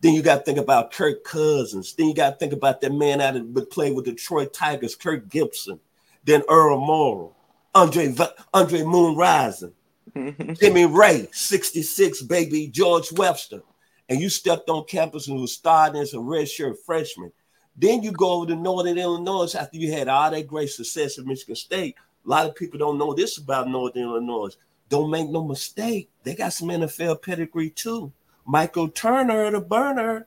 Then 0.04 0.12
you 0.12 0.20
got 0.20 0.40
to 0.40 0.44
think 0.44 0.58
about 0.58 0.92
Kirk 0.92 1.24
Cousins. 1.24 1.94
Then 1.94 2.08
you 2.08 2.14
got 2.14 2.32
to 2.32 2.36
think 2.36 2.52
about 2.52 2.82
that 2.82 2.92
man 2.92 3.22
out 3.22 3.36
of 3.36 3.54
but 3.54 3.70
play 3.70 3.90
with 3.90 4.04
Detroit 4.04 4.52
Tigers, 4.52 4.94
Kirk 4.94 5.30
Gibson. 5.30 5.80
Then 6.24 6.42
Earl 6.46 6.78
Morrall, 6.78 7.32
Andre 7.74 8.14
Andre 8.52 8.82
Moon 8.82 9.16
Rison, 9.16 9.72
Jimmy 10.60 10.84
Raye, 10.84 11.26
66, 11.32 12.20
baby, 12.20 12.66
George 12.66 13.12
Webster. 13.12 13.62
And 14.10 14.20
you 14.20 14.28
stepped 14.28 14.68
on 14.68 14.84
campus 14.84 15.28
and 15.28 15.40
was 15.40 15.54
starting 15.54 16.02
as 16.02 16.12
a 16.12 16.18
redshirt 16.18 16.76
freshman. 16.84 17.32
Then 17.74 18.02
you 18.02 18.12
go 18.12 18.32
over 18.32 18.46
to 18.48 18.56
Northern 18.56 18.98
Illinois 18.98 19.54
after 19.54 19.78
you 19.78 19.90
had 19.90 20.08
all 20.08 20.30
that 20.30 20.46
great 20.46 20.68
success 20.68 21.18
at 21.18 21.24
Michigan 21.24 21.56
State. 21.56 21.96
A 22.26 22.28
lot 22.28 22.44
of 22.44 22.54
people 22.54 22.78
don't 22.78 22.98
know 22.98 23.14
this 23.14 23.38
about 23.38 23.70
Northern 23.70 24.02
Illinois. 24.02 24.54
Don't 24.90 25.10
make 25.10 25.30
no 25.30 25.42
mistake, 25.42 26.10
they 26.24 26.34
got 26.34 26.52
some 26.52 26.68
NFL 26.68 27.22
pedigree 27.22 27.70
too. 27.70 28.12
Michael 28.46 28.88
Turner, 28.88 29.50
the 29.50 29.60
burner. 29.60 30.26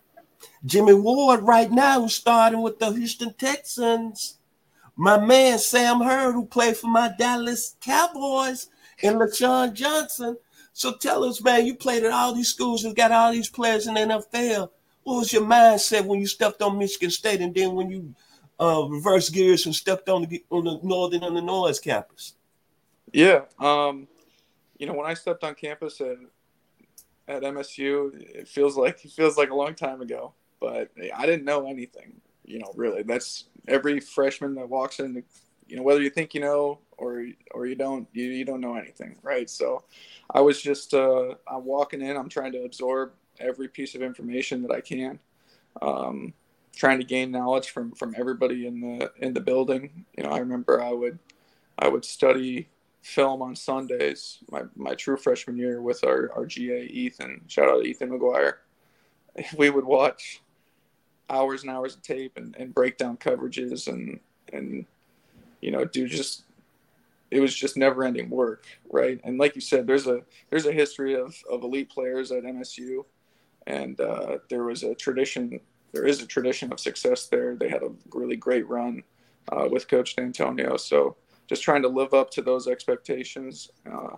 Jimmy 0.65 0.93
Ward, 0.93 1.41
right 1.41 1.71
now, 1.71 2.01
who's 2.01 2.15
starting 2.15 2.61
with 2.61 2.79
the 2.79 2.91
Houston 2.91 3.33
Texans. 3.33 4.37
My 4.95 5.19
man 5.19 5.59
Sam 5.59 6.01
Hurd, 6.01 6.33
who 6.33 6.45
played 6.45 6.77
for 6.77 6.87
my 6.87 7.11
Dallas 7.17 7.75
Cowboys, 7.81 8.69
and 9.03 9.17
LeShon 9.17 9.73
Johnson. 9.73 10.37
So 10.73 10.93
tell 10.93 11.23
us, 11.23 11.41
man, 11.41 11.65
you 11.65 11.75
played 11.75 12.03
at 12.03 12.11
all 12.11 12.33
these 12.33 12.49
schools 12.49 12.83
and 12.83 12.95
got 12.95 13.11
all 13.11 13.31
these 13.31 13.49
players 13.49 13.87
in 13.87 13.93
the 13.93 14.01
NFL. 14.01 14.69
What 15.03 15.17
was 15.17 15.33
your 15.33 15.43
mindset 15.43 16.05
when 16.05 16.19
you 16.19 16.27
stepped 16.27 16.61
on 16.61 16.77
Michigan 16.77 17.11
State, 17.11 17.41
and 17.41 17.53
then 17.53 17.75
when 17.75 17.89
you 17.89 18.13
uh, 18.59 18.85
reversed 18.89 19.33
gears 19.33 19.65
and 19.65 19.73
stepped 19.73 20.09
on 20.09 20.25
the 20.25 20.43
on 20.49 20.65
the 20.65 20.79
Northern 20.83 21.23
Illinois 21.23 21.79
campus? 21.79 22.33
Yeah, 23.13 23.41
um, 23.59 24.07
you 24.77 24.85
know, 24.85 24.93
when 24.93 25.09
I 25.09 25.13
stepped 25.13 25.43
on 25.43 25.55
campus 25.55 26.01
at 27.27 27.43
MSU, 27.43 28.13
it 28.15 28.47
feels 28.47 28.77
like 28.77 29.03
it 29.05 29.11
feels 29.11 29.37
like 29.37 29.49
a 29.49 29.55
long 29.55 29.75
time 29.75 30.01
ago, 30.01 30.33
but 30.59 30.91
I 31.15 31.25
didn't 31.25 31.45
know 31.45 31.67
anything. 31.67 32.21
You 32.45 32.59
know, 32.59 32.71
really, 32.75 33.03
that's 33.03 33.45
every 33.67 33.99
freshman 33.99 34.55
that 34.55 34.69
walks 34.69 34.99
in. 34.99 35.23
You 35.67 35.75
know, 35.75 35.83
whether 35.83 36.01
you 36.01 36.09
think 36.09 36.33
you 36.33 36.41
know 36.41 36.79
or 36.97 37.25
or 37.51 37.65
you 37.65 37.75
don't, 37.75 38.07
you, 38.13 38.25
you 38.25 38.45
don't 38.45 38.61
know 38.61 38.75
anything, 38.75 39.17
right? 39.21 39.49
So, 39.49 39.83
I 40.31 40.41
was 40.41 40.61
just 40.61 40.93
uh, 40.93 41.35
I'm 41.47 41.65
walking 41.65 42.01
in. 42.01 42.15
I'm 42.15 42.29
trying 42.29 42.53
to 42.53 42.63
absorb 42.63 43.11
every 43.39 43.67
piece 43.67 43.95
of 43.95 44.01
information 44.01 44.61
that 44.63 44.71
I 44.71 44.81
can. 44.81 45.19
Um, 45.81 46.33
trying 46.75 46.99
to 46.99 47.03
gain 47.03 47.31
knowledge 47.31 47.71
from 47.71 47.91
from 47.91 48.15
everybody 48.17 48.65
in 48.67 48.79
the 48.79 49.11
in 49.17 49.33
the 49.33 49.41
building. 49.41 50.05
You 50.17 50.23
know, 50.23 50.29
I 50.29 50.39
remember 50.39 50.81
I 50.81 50.91
would 50.91 51.19
I 51.77 51.89
would 51.89 52.05
study 52.05 52.69
film 53.07 53.41
on 53.41 53.55
Sundays 53.55 54.39
my, 54.51 54.63
my 54.75 54.95
true 54.95 55.17
freshman 55.17 55.57
year 55.57 55.81
with 55.81 56.03
our, 56.03 56.31
our 56.35 56.45
GA 56.45 56.85
Ethan. 56.85 57.41
Shout 57.47 57.69
out 57.69 57.83
to 57.83 57.87
Ethan 57.87 58.09
McGuire. 58.09 58.53
We 59.55 59.69
would 59.69 59.85
watch 59.85 60.41
hours 61.29 61.61
and 61.61 61.69
hours 61.69 61.95
of 61.95 62.01
tape 62.01 62.37
and, 62.37 62.55
and 62.57 62.73
break 62.73 62.97
down 62.97 63.17
coverages 63.17 63.87
and 63.87 64.19
and 64.51 64.85
you 65.61 65.69
know 65.69 65.85
do 65.85 66.07
just 66.07 66.43
it 67.29 67.39
was 67.39 67.53
just 67.53 67.77
never 67.77 68.03
ending 68.03 68.29
work 68.31 68.65
right 68.89 69.19
and 69.23 69.37
like 69.37 69.53
you 69.53 69.61
said 69.61 69.85
there's 69.85 70.07
a 70.07 70.21
there's 70.49 70.65
a 70.65 70.71
history 70.71 71.13
of, 71.13 71.35
of 71.51 71.61
elite 71.61 71.89
players 71.89 72.31
at 72.31 72.43
msu 72.43 73.03
and 73.67 73.99
uh, 73.99 74.37
there 74.49 74.63
was 74.63 74.81
a 74.83 74.95
tradition. 74.95 75.59
There 75.91 76.05
is 76.05 76.21
a 76.21 76.25
tradition 76.25 76.71
of 76.71 76.79
success 76.79 77.27
there. 77.27 77.55
They 77.55 77.69
had 77.69 77.83
a 77.83 77.91
really 78.13 78.37
great 78.37 78.67
run 78.67 79.03
uh, 79.51 79.67
with 79.69 79.87
Coach 79.87 80.15
D'Antonio. 80.15 80.77
So 80.77 81.17
just 81.47 81.63
trying 81.63 81.81
to 81.81 81.87
live 81.87 82.13
up 82.13 82.29
to 82.31 82.41
those 82.41 82.67
expectations, 82.67 83.69
uh, 83.85 84.15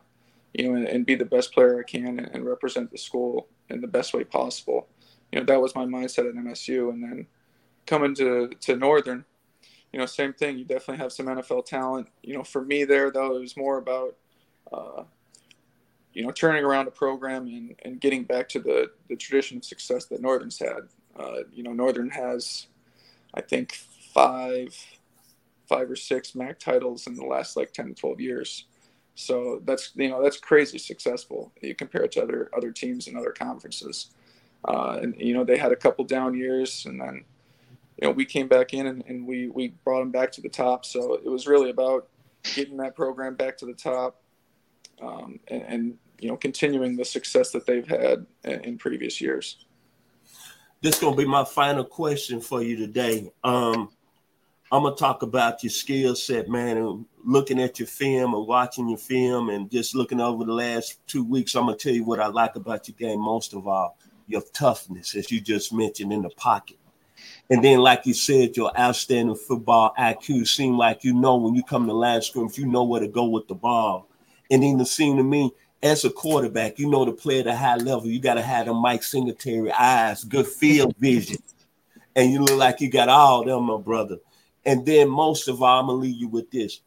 you 0.54 0.68
know, 0.68 0.76
and, 0.76 0.88
and, 0.88 1.06
be 1.06 1.16
the 1.16 1.26
best 1.26 1.54
player 1.54 1.80
I 1.80 1.84
can 1.84 2.20
and, 2.20 2.30
and, 2.34 2.46
represent 2.46 2.92
the 2.92 2.98
school 2.98 3.48
in 3.70 3.82
the 3.82 3.88
best 3.88 4.14
way 4.14 4.24
possible. 4.24 4.88
You 5.32 5.40
know, 5.40 5.46
that 5.46 5.62
was 5.62 5.76
my 5.76 5.86
mindset 5.86 6.28
at 6.28 6.36
MSU, 6.36 6.90
and 6.90 7.04
then 7.04 7.28
coming 7.86 8.16
to 8.16 8.50
to 8.62 8.76
Northern, 8.76 9.26
you 9.94 10.00
know, 10.00 10.06
same 10.06 10.34
thing. 10.34 10.58
You 10.58 10.66
definitely 10.66 10.98
have 10.98 11.12
some 11.12 11.28
NFL 11.28 11.66
talent. 11.66 12.08
You 12.24 12.36
know, 12.36 12.44
for 12.44 12.66
me 12.66 12.84
there 12.84 13.12
though, 13.12 13.36
it 13.36 13.42
was 13.42 13.56
more 13.56 13.78
about 13.78 14.16
uh, 14.72 15.04
you 16.14 16.24
know, 16.24 16.32
turning 16.32 16.64
around 16.64 16.88
a 16.88 16.92
program 16.92 17.48
and, 17.48 17.76
and 17.86 18.02
getting 18.02 18.24
back 18.24 18.50
to 18.50 18.60
the, 18.60 18.92
the 19.08 19.16
tradition 19.16 19.58
of 19.58 19.66
success 19.66 20.06
that 20.06 20.22
Northern's 20.22 20.60
had. 20.60 20.90
Uh, 21.18 21.44
you 21.52 21.64
know, 21.64 21.74
Northern 21.74 22.10
has, 22.10 22.68
I 23.34 23.42
think, 23.42 23.74
five, 24.14 24.76
five 25.70 25.90
or 25.90 25.96
six 25.96 26.36
MAC 26.36 26.60
titles 26.60 27.08
in 27.08 27.14
the 27.16 27.24
last 27.24 27.56
like 27.56 27.72
10 27.72 27.90
to 27.90 27.94
12 27.94 28.20
years. 28.20 28.66
So 29.16 29.62
that's, 29.66 29.92
you 29.96 30.10
know, 30.10 30.22
that's 30.22 30.38
crazy 30.38 30.78
successful. 30.78 31.52
You 31.62 31.76
compare 31.76 32.02
it 32.02 32.12
to 32.14 32.24
other, 32.24 32.50
other 32.56 32.72
teams 32.72 33.08
in 33.08 33.16
other 33.16 33.32
conferences. 33.32 34.12
Uh, 34.66 35.00
and, 35.02 35.16
you 35.18 35.34
know, 35.34 35.44
they 35.44 35.58
had 35.58 35.72
a 35.72 35.76
couple 35.76 36.04
down 36.04 36.36
years 36.36 36.86
and 36.86 37.00
then, 37.00 37.24
you 38.02 38.08
know, 38.08 38.12
we 38.12 38.26
came 38.26 38.48
back 38.48 38.74
in 38.74 38.88
and, 38.88 39.04
and 39.08 39.28
we, 39.28 39.48
we 39.50 39.70
brought 39.84 40.00
them 40.00 40.12
back 40.12 40.32
to 40.34 40.42
the 40.42 40.50
top. 40.50 40.86
So 40.86 41.14
it 41.14 41.30
was 41.30 41.48
really 41.48 41.70
about 41.70 42.10
getting 42.56 42.78
that 42.78 42.96
program 42.96 43.36
back 43.36 43.58
to 43.58 43.66
the 43.66 43.74
top, 43.74 44.22
um, 45.02 45.40
and, 45.50 45.62
and, 45.64 45.98
you 46.20 46.30
know 46.30 46.38
continuing 46.38 46.96
the 46.96 47.06
success 47.06 47.52
that 47.52 47.66
they've 47.66 47.88
had 47.88 48.26
in, 48.44 48.62
in 48.62 48.78
previous 48.78 49.22
years. 49.22 49.66
This 50.82 50.96
is 50.96 51.02
gonna 51.02 51.16
be 51.16 51.26
my 51.26 51.44
final 51.44 51.84
question 51.84 52.42
for 52.42 52.62
you 52.62 52.76
today. 52.76 53.32
Um, 53.44 53.90
I'm 54.72 54.84
gonna 54.84 54.96
talk 54.96 55.24
about 55.24 55.64
your 55.64 55.72
skill 55.72 56.16
set, 56.16 56.48
man, 56.48 56.78
and 56.78 57.06
looking 57.26 57.60
at 57.60 57.80
your 57.80 57.88
film 57.88 58.36
and 58.36 58.46
watching 58.46 58.88
your 58.88 59.00
film 59.00 59.50
and 59.50 59.70
just 59.72 59.96
looking 59.96 60.22
over 60.22 60.46
the 60.46 60.54
last 60.54 61.00
two 61.08 61.24
weeks, 61.24 61.56
I'm 61.56 61.66
gonna 61.66 61.76
tell 61.76 61.94
you 61.94 62.04
what 62.04 62.20
I 62.20 62.28
like 62.28 62.56
about 62.56 62.88
your 62.88 62.96
game 62.96 63.20
most 63.20 63.56
of 63.56 63.68
all: 63.68 63.98
your 64.28 64.44
toughness, 64.54 65.16
as 65.16 65.32
you 65.32 65.42
just 65.42 65.74
mentioned 65.74 66.14
in 66.14 66.22
the 66.22 66.30
pocket. 66.30 66.78
And 67.50 67.64
then, 67.64 67.80
like 67.80 68.06
you 68.06 68.14
said, 68.14 68.56
your 68.56 68.78
outstanding 68.80 69.36
football 69.36 69.92
IQ 69.98 70.48
seem 70.48 70.78
like 70.78 71.04
you 71.04 71.14
know 71.14 71.38
when 71.38 71.56
you 71.56 71.64
come 71.64 71.88
to 71.88 71.94
line 71.94 72.22
scrimmage, 72.22 72.60
you 72.60 72.68
know 72.68 72.84
where 72.84 73.02
to 73.02 73.08
go 73.08 73.26
with 73.26 73.48
the 73.48 73.56
ball. 73.56 74.08
And 74.52 74.62
then 74.62 74.80
it 74.80 74.86
seemed 74.86 75.18
to 75.18 75.24
me, 75.24 75.52
as 75.82 76.06
a 76.06 76.12
quarterback, 76.12 76.78
you 76.78 76.88
know 76.92 77.06
to 77.06 77.12
play 77.12 77.40
at 77.40 77.48
a 77.48 77.56
high 77.56 77.78
level, 77.78 78.06
you 78.06 78.20
got 78.20 78.36
to 78.36 78.44
have 78.44 78.68
the 78.68 78.74
Mike 78.74 79.02
Singletary 79.02 79.72
eyes, 79.72 80.24
good 80.24 80.46
field 80.46 80.96
vision. 81.00 81.38
And 82.16 82.32
you 82.32 82.42
look 82.42 82.58
like 82.58 82.82
you 82.82 82.90
got 82.92 83.10
all 83.10 83.44
them, 83.44 83.64
my 83.64 83.78
brother. 83.78 84.18
And 84.66 84.86
then 84.86 85.10
most 85.10 85.48
of 85.48 85.62
all, 85.62 85.80
I'm 85.80 85.88
gonna 85.88 86.00
leave 86.00 86.16
you 86.16 86.28
with 86.28 86.52
this. 86.52 86.82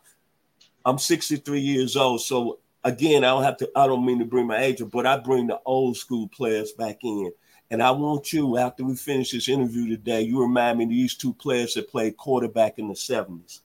I'm 0.84 0.98
63 0.98 1.60
years 1.60 1.96
old, 1.96 2.20
so 2.20 2.58
again, 2.84 3.24
I 3.24 3.28
don't 3.28 3.44
have 3.44 3.56
to. 3.58 3.70
I 3.76 3.86
don't 3.86 4.04
mean 4.04 4.18
to 4.18 4.24
bring 4.24 4.46
my 4.46 4.58
age 4.58 4.82
up, 4.82 4.90
but 4.90 5.06
I 5.06 5.18
bring 5.18 5.46
the 5.46 5.60
old 5.64 5.96
school 5.96 6.28
players 6.28 6.72
back 6.72 6.98
in. 7.02 7.32
And 7.70 7.82
I 7.82 7.90
want 7.90 8.32
you, 8.32 8.58
after 8.58 8.84
we 8.84 8.96
finish 8.96 9.30
this 9.30 9.48
interview 9.48 9.88
today, 9.88 10.22
you 10.22 10.42
remind 10.42 10.78
me 10.78 10.84
of 10.84 10.90
these 10.90 11.14
two 11.14 11.32
players 11.32 11.72
that 11.74 11.90
played 11.90 12.18
quarterback 12.18 12.78
in 12.78 12.88
the 12.88 12.94
70s. 12.94 13.60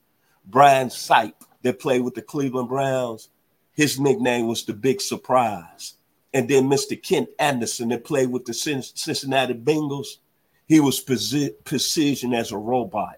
Brian 0.46 0.88
Sipe, 0.88 1.34
that 1.64 1.80
played 1.80 2.02
with 2.02 2.14
the 2.14 2.22
Cleveland 2.22 2.70
Browns, 2.70 3.28
his 3.74 4.00
nickname 4.00 4.48
was 4.48 4.64
the 4.64 4.74
Big 4.74 5.02
Surprise. 5.02 5.96
And 6.34 6.48
then 6.48 6.70
Mr. 6.70 7.02
Ken 7.02 7.28
Anderson, 7.38 7.90
that 7.90 8.06
played 8.06 8.30
with 8.30 8.46
the 8.46 8.54
Cincinnati 8.54 9.54
Bengals, 9.54 10.18
he 10.68 10.80
was 10.80 11.02
precision 11.02 12.34
as 12.34 12.52
a 12.54 12.58
robot. 12.58 13.18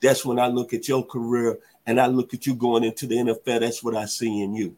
That's 0.00 0.24
when 0.24 0.38
I 0.38 0.46
look 0.48 0.72
at 0.72 0.88
your 0.88 1.04
career 1.04 1.58
and 1.86 2.00
I 2.00 2.06
look 2.06 2.32
at 2.34 2.46
you 2.46 2.54
going 2.54 2.84
into 2.84 3.06
the 3.06 3.16
NFL. 3.16 3.60
That's 3.60 3.82
what 3.82 3.96
I 3.96 4.06
see 4.06 4.42
in 4.42 4.54
you. 4.54 4.76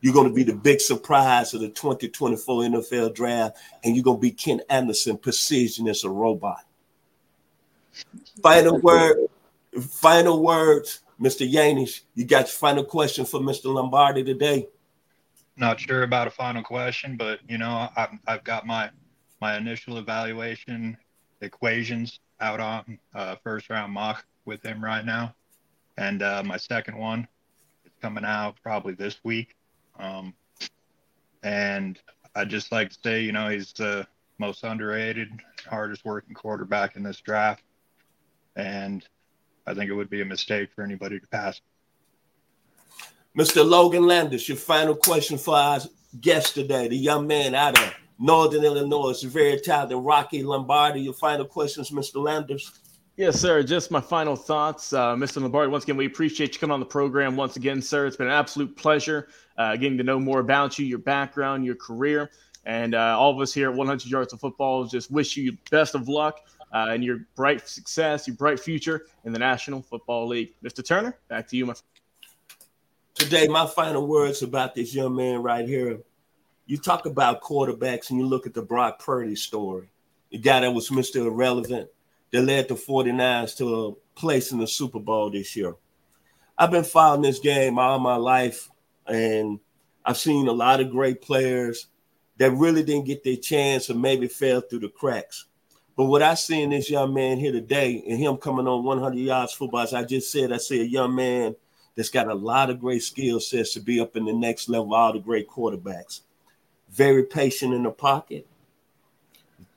You're 0.00 0.14
going 0.14 0.28
to 0.28 0.34
be 0.34 0.42
the 0.42 0.54
big 0.54 0.80
surprise 0.80 1.54
of 1.54 1.60
the 1.60 1.68
2024 1.68 2.62
NFL 2.64 3.14
draft, 3.14 3.56
and 3.84 3.94
you're 3.94 4.02
going 4.02 4.16
to 4.16 4.20
be 4.20 4.32
Ken 4.32 4.60
Anderson, 4.68 5.16
precision 5.16 5.86
as 5.86 6.02
a 6.02 6.10
robot. 6.10 6.64
Final 8.42 8.80
word, 8.80 9.28
final 9.80 10.42
words, 10.42 11.00
Mr. 11.20 11.48
Yanish. 11.48 12.00
You 12.16 12.24
got 12.24 12.40
your 12.40 12.48
final 12.48 12.82
question 12.82 13.24
for 13.24 13.38
Mr. 13.38 13.72
Lombardi 13.72 14.24
today? 14.24 14.68
Not 15.56 15.78
sure 15.78 16.02
about 16.02 16.26
a 16.26 16.30
final 16.30 16.64
question, 16.64 17.16
but 17.16 17.38
you 17.48 17.58
know, 17.58 17.88
I've, 17.94 18.18
I've 18.26 18.44
got 18.44 18.66
my 18.66 18.90
my 19.40 19.56
initial 19.56 19.98
evaluation 19.98 20.96
equations 21.42 22.18
out 22.40 22.58
on 22.58 22.98
uh, 23.14 23.36
first 23.44 23.70
round 23.70 23.92
mock 23.92 24.24
with 24.44 24.62
him 24.64 24.82
right 24.82 25.04
now, 25.04 25.34
and 25.96 26.22
uh, 26.22 26.42
my 26.44 26.56
second 26.56 26.96
one 26.96 27.26
is 27.84 27.92
coming 28.00 28.24
out 28.24 28.56
probably 28.62 28.94
this 28.94 29.18
week. 29.24 29.56
Um, 29.98 30.34
and 31.42 31.98
I 32.34 32.44
just 32.44 32.72
like 32.72 32.90
to 32.90 32.98
say, 33.02 33.22
you 33.22 33.32
know, 33.32 33.48
he's 33.48 33.72
the 33.72 34.06
most 34.38 34.64
underrated, 34.64 35.28
hardest 35.66 36.04
working 36.04 36.34
quarterback 36.34 36.96
in 36.96 37.02
this 37.02 37.20
draft. 37.20 37.62
And 38.56 39.06
I 39.66 39.74
think 39.74 39.90
it 39.90 39.94
would 39.94 40.10
be 40.10 40.22
a 40.22 40.24
mistake 40.24 40.70
for 40.74 40.82
anybody 40.82 41.20
to 41.20 41.26
pass. 41.28 41.60
Mr. 43.36 43.66
Logan 43.66 44.06
Landers, 44.06 44.48
your 44.48 44.58
final 44.58 44.94
question 44.94 45.38
for 45.38 45.56
our 45.56 45.80
guest 46.20 46.54
today, 46.54 46.88
the 46.88 46.96
young 46.96 47.26
man 47.26 47.54
out 47.54 47.78
of 47.78 47.94
Northern 48.18 48.64
Illinois, 48.64 49.22
very 49.22 49.58
talented 49.58 49.96
Rocky 49.98 50.42
Lombardi. 50.42 51.00
Your 51.00 51.14
final 51.14 51.46
questions, 51.46 51.90
Mr. 51.90 52.22
Landers. 52.22 52.70
Yes, 53.16 53.38
sir. 53.38 53.62
Just 53.62 53.90
my 53.90 54.00
final 54.00 54.34
thoughts. 54.34 54.94
Uh, 54.94 55.14
Mr. 55.14 55.42
Lombardi, 55.42 55.70
once 55.70 55.84
again, 55.84 55.98
we 55.98 56.06
appreciate 56.06 56.54
you 56.54 56.58
coming 56.60 56.72
on 56.72 56.80
the 56.80 56.86
program 56.86 57.36
once 57.36 57.56
again, 57.56 57.82
sir. 57.82 58.06
It's 58.06 58.16
been 58.16 58.28
an 58.28 58.32
absolute 58.32 58.74
pleasure 58.74 59.28
uh, 59.58 59.76
getting 59.76 59.98
to 59.98 60.04
know 60.04 60.18
more 60.18 60.40
about 60.40 60.78
you, 60.78 60.86
your 60.86 60.98
background, 60.98 61.66
your 61.66 61.74
career. 61.74 62.30
And 62.64 62.94
uh, 62.94 63.18
all 63.18 63.30
of 63.30 63.38
us 63.40 63.52
here 63.52 63.68
at 63.70 63.76
100 63.76 64.06
Yards 64.06 64.32
of 64.32 64.40
Football 64.40 64.86
just 64.86 65.10
wish 65.10 65.36
you 65.36 65.58
best 65.70 65.94
of 65.94 66.08
luck 66.08 66.38
uh, 66.72 66.86
and 66.88 67.04
your 67.04 67.26
bright 67.34 67.68
success, 67.68 68.26
your 68.26 68.36
bright 68.36 68.58
future 68.58 69.04
in 69.24 69.32
the 69.34 69.38
National 69.38 69.82
Football 69.82 70.28
League. 70.28 70.54
Mr. 70.64 70.82
Turner, 70.82 71.18
back 71.28 71.46
to 71.48 71.56
you, 71.58 71.66
my 71.66 71.74
friend. 71.74 71.84
Today, 73.14 73.46
my 73.46 73.66
final 73.66 74.06
words 74.06 74.40
about 74.40 74.74
this 74.74 74.94
young 74.94 75.14
man 75.14 75.42
right 75.42 75.68
here. 75.68 76.00
You 76.64 76.78
talk 76.78 77.04
about 77.04 77.42
quarterbacks 77.42 78.08
and 78.08 78.18
you 78.18 78.24
look 78.24 78.46
at 78.46 78.54
the 78.54 78.62
Brock 78.62 79.00
Purdy 79.00 79.36
story, 79.36 79.90
the 80.30 80.38
guy 80.38 80.60
that 80.60 80.72
was 80.72 80.88
Mr. 80.88 81.26
Irrelevant– 81.26 81.90
that 82.32 82.42
led 82.42 82.68
the 82.68 82.74
49ers 82.74 83.56
to 83.58 83.86
a 83.86 84.18
place 84.18 84.52
in 84.52 84.58
the 84.58 84.66
Super 84.66 84.98
Bowl 84.98 85.30
this 85.30 85.54
year. 85.54 85.74
I've 86.58 86.70
been 86.70 86.84
following 86.84 87.22
this 87.22 87.38
game 87.38 87.78
all 87.78 87.98
my 87.98 88.16
life, 88.16 88.68
and 89.06 89.60
I've 90.04 90.18
seen 90.18 90.48
a 90.48 90.52
lot 90.52 90.80
of 90.80 90.90
great 90.90 91.22
players 91.22 91.86
that 92.38 92.50
really 92.52 92.82
didn't 92.82 93.06
get 93.06 93.22
their 93.22 93.36
chance 93.36 93.88
or 93.90 93.94
maybe 93.94 94.26
fell 94.26 94.60
through 94.60 94.80
the 94.80 94.88
cracks. 94.88 95.46
But 95.96 96.06
what 96.06 96.22
I 96.22 96.34
see 96.34 96.62
in 96.62 96.70
this 96.70 96.90
young 96.90 97.12
man 97.12 97.38
here 97.38 97.52
today, 97.52 98.02
and 98.08 98.18
him 98.18 98.36
coming 98.38 98.66
on 98.66 98.84
100 98.84 99.18
yards 99.18 99.52
football, 99.52 99.80
as 99.80 99.92
I 99.92 100.04
just 100.04 100.32
said, 100.32 100.52
I 100.52 100.56
see 100.56 100.80
a 100.80 100.84
young 100.84 101.14
man 101.14 101.54
that's 101.94 102.08
got 102.08 102.28
a 102.28 102.34
lot 102.34 102.70
of 102.70 102.80
great 102.80 103.02
skill 103.02 103.40
sets 103.40 103.74
to 103.74 103.80
be 103.80 104.00
up 104.00 104.16
in 104.16 104.24
the 104.24 104.32
next 104.32 104.68
level, 104.68 104.94
all 104.94 105.12
the 105.12 105.18
great 105.18 105.48
quarterbacks. 105.48 106.22
Very 106.90 107.24
patient 107.24 107.74
in 107.74 107.82
the 107.82 107.90
pocket, 107.90 108.46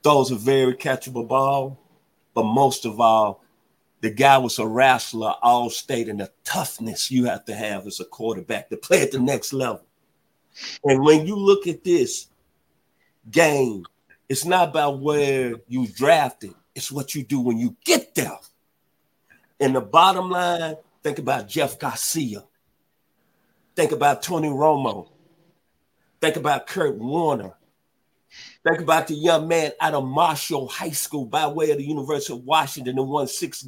throws 0.04 0.32
a 0.32 0.36
very 0.36 0.74
catchable 0.74 1.28
ball, 1.28 1.78
but 2.36 2.44
most 2.44 2.86
of 2.86 3.00
all, 3.00 3.44
the 4.02 4.12
guy 4.12 4.38
was 4.38 4.60
a 4.60 4.68
wrestler, 4.68 5.34
all 5.42 5.72
state, 5.72 6.08
and 6.10 6.20
the 6.20 6.30
toughness 6.44 7.10
you 7.10 7.26
have 7.26 7.46
to 7.46 7.56
have 7.56 7.88
as 7.88 8.00
a 8.00 8.06
quarterback 8.06 8.70
to 8.70 8.78
play 8.78 9.02
at 9.02 9.12
the 9.12 9.18
next 9.18 9.52
level. 9.52 9.82
And 10.84 11.04
when 11.04 11.26
you 11.26 11.36
look 11.36 11.66
at 11.66 11.84
this 11.84 12.28
game, 13.32 13.84
it's 14.30 14.46
not 14.46 14.70
about 14.70 15.00
where 15.00 15.56
you 15.68 15.88
drafted, 15.88 16.54
it's 16.76 16.92
what 16.92 17.16
you 17.16 17.24
do 17.24 17.40
when 17.40 17.58
you 17.58 17.76
get 17.84 18.14
there. 18.14 18.38
And 19.60 19.76
the 19.76 19.82
bottom 19.82 20.30
line, 20.30 20.76
think 21.02 21.18
about 21.18 21.48
Jeff 21.48 21.80
Garcia. 21.80 22.44
Think 23.76 23.92
about 23.92 24.22
Tony 24.22 24.50
Romo. 24.50 25.10
Think 26.22 26.36
about 26.36 26.68
Kurt 26.68 26.96
Warner. 26.96 27.55
Think 28.64 28.80
about 28.80 29.08
the 29.08 29.14
young 29.14 29.48
man 29.48 29.72
out 29.80 29.94
of 29.94 30.06
Marshall 30.06 30.68
High 30.68 30.92
School 30.92 31.26
by 31.26 31.48
way 31.48 31.72
of 31.72 31.78
the 31.78 31.84
University 31.84 32.34
of 32.34 32.44
Washington 32.44 32.98
and 32.98 33.08
won 33.08 33.28
six 33.28 33.68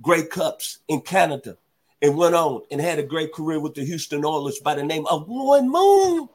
Grey 0.00 0.24
Cups 0.26 0.78
in 0.88 1.00
Canada 1.00 1.58
and 2.00 2.16
went 2.16 2.34
on 2.34 2.62
and 2.70 2.80
had 2.80 2.98
a 2.98 3.02
great 3.02 3.32
career 3.32 3.60
with 3.60 3.74
the 3.74 3.84
Houston 3.84 4.24
Oilers 4.24 4.60
by 4.60 4.74
the 4.74 4.84
name 4.84 5.06
of 5.06 5.28
Warren 5.28 5.70
Moon. 5.70 6.28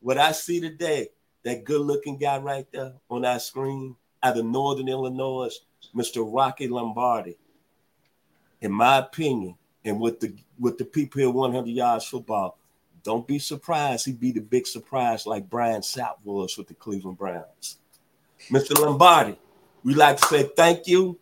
What 0.00 0.18
I 0.18 0.32
see 0.32 0.60
today, 0.60 1.08
that 1.44 1.64
good 1.64 1.80
looking 1.80 2.18
guy 2.18 2.38
right 2.38 2.66
there 2.72 2.94
on 3.08 3.24
our 3.24 3.38
screen 3.38 3.96
out 4.22 4.38
of 4.38 4.44
Northern 4.44 4.88
Illinois, 4.88 5.50
Mr. 5.94 6.24
Rocky 6.26 6.68
Lombardi. 6.68 7.38
In 8.60 8.72
my 8.72 8.98
opinion, 8.98 9.56
and 9.84 10.00
with 10.00 10.20
the 10.20 10.34
with 10.58 10.78
the 10.78 10.84
people 10.84 11.20
here 11.20 11.30
100 11.30 11.68
yards 11.68 12.06
football, 12.06 12.58
don't 13.04 13.26
be 13.26 13.38
surprised. 13.38 14.06
He'd 14.06 14.18
be 14.18 14.32
the 14.32 14.40
big 14.40 14.66
surprise 14.66 15.26
like 15.26 15.48
Brian 15.48 15.82
Sipe 15.82 16.16
was 16.24 16.56
with 16.56 16.68
the 16.68 16.74
Cleveland 16.74 17.18
Browns. 17.18 17.78
Mr. 18.50 18.78
Lombardi, 18.80 19.38
we'd 19.84 19.96
like 19.96 20.16
to 20.16 20.26
say 20.26 20.42
thank 20.56 20.86
you. 20.86 21.18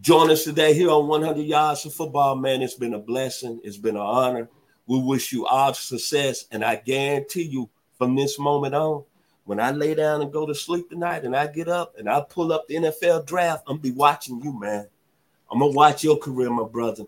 Join 0.00 0.30
us 0.30 0.44
today 0.44 0.74
here 0.74 0.90
on 0.90 1.06
100 1.06 1.40
Yards 1.40 1.86
of 1.86 1.94
Football, 1.94 2.36
man. 2.36 2.60
It's 2.60 2.74
been 2.74 2.94
a 2.94 2.98
blessing. 2.98 3.60
It's 3.64 3.78
been 3.78 3.96
an 3.96 4.02
honor. 4.02 4.48
We 4.86 5.00
wish 5.00 5.32
you 5.32 5.46
all 5.46 5.72
success. 5.72 6.44
And 6.50 6.64
I 6.64 6.76
guarantee 6.76 7.44
you 7.44 7.70
from 7.96 8.14
this 8.14 8.38
moment 8.38 8.74
on, 8.74 9.04
when 9.44 9.60
I 9.60 9.70
lay 9.70 9.94
down 9.94 10.22
and 10.22 10.32
go 10.32 10.44
to 10.44 10.54
sleep 10.54 10.90
tonight 10.90 11.24
and 11.24 11.34
I 11.34 11.46
get 11.46 11.68
up 11.68 11.94
and 11.96 12.08
I 12.08 12.20
pull 12.20 12.52
up 12.52 12.66
the 12.66 12.74
NFL 12.74 13.26
draft, 13.26 13.62
I'm 13.68 13.78
be 13.78 13.92
watching 13.92 14.42
you, 14.42 14.58
man. 14.58 14.88
I'm 15.50 15.60
gonna 15.60 15.70
watch 15.70 16.02
your 16.02 16.18
career, 16.18 16.50
my 16.50 16.64
brother. 16.64 17.04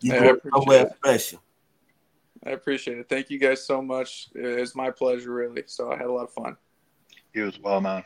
You 0.00 0.12
hey, 0.12 0.20
go 0.20 0.38
somewhere 0.52 0.90
special. 0.98 1.40
I 2.46 2.50
appreciate 2.50 2.98
it. 2.98 3.08
Thank 3.08 3.28
you 3.28 3.38
guys 3.38 3.66
so 3.66 3.82
much. 3.82 4.28
It's 4.34 4.76
my 4.76 4.90
pleasure, 4.90 5.32
really. 5.32 5.64
So 5.66 5.90
I 5.90 5.96
had 5.96 6.06
a 6.06 6.12
lot 6.12 6.24
of 6.24 6.32
fun. 6.32 6.56
You 7.34 7.48
as 7.48 7.58
well, 7.58 7.80
man. 7.80 8.04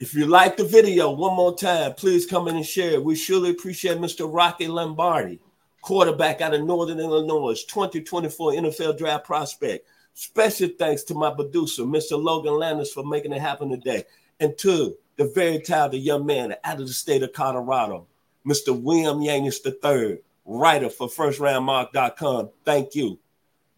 If 0.00 0.14
you 0.14 0.26
like 0.26 0.56
the 0.56 0.64
video, 0.64 1.10
one 1.10 1.36
more 1.36 1.56
time, 1.56 1.92
please 1.94 2.24
come 2.26 2.48
in 2.48 2.56
and 2.56 2.66
share 2.66 2.92
it. 2.92 3.04
We 3.04 3.14
surely 3.14 3.50
appreciate 3.50 3.98
Mr. 3.98 4.32
Rocky 4.32 4.66
Lombardi, 4.66 5.40
quarterback 5.82 6.40
out 6.40 6.54
of 6.54 6.64
Northern 6.64 6.98
Illinois, 6.98 7.62
2024 7.64 8.52
NFL 8.52 8.98
draft 8.98 9.24
prospect. 9.24 9.86
Special 10.14 10.70
thanks 10.78 11.02
to 11.04 11.14
my 11.14 11.32
producer, 11.32 11.82
Mr. 11.82 12.22
Logan 12.22 12.58
Landers, 12.58 12.92
for 12.92 13.04
making 13.04 13.32
it 13.32 13.40
happen 13.40 13.68
today. 13.68 14.04
And 14.40 14.56
to 14.58 14.96
the 15.16 15.30
very 15.34 15.60
talented 15.60 16.02
young 16.02 16.24
man 16.24 16.54
out 16.64 16.80
of 16.80 16.86
the 16.86 16.94
state 16.94 17.22
of 17.22 17.32
Colorado, 17.32 18.06
Mr. 18.46 18.78
William 18.78 19.18
Yanish 19.18 19.64
III 19.64 20.18
writer 20.44 20.90
for 20.90 21.08
firstroundmock.com. 21.08 22.50
Thank 22.64 22.94
you. 22.94 23.18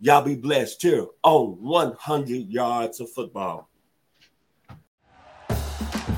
Y'all 0.01 0.23
be 0.23 0.35
blessed 0.35 0.83
here 0.83 1.07
on 1.23 1.63
100 1.63 2.49
Yards 2.49 3.01
of 3.01 3.11
Football. 3.11 3.69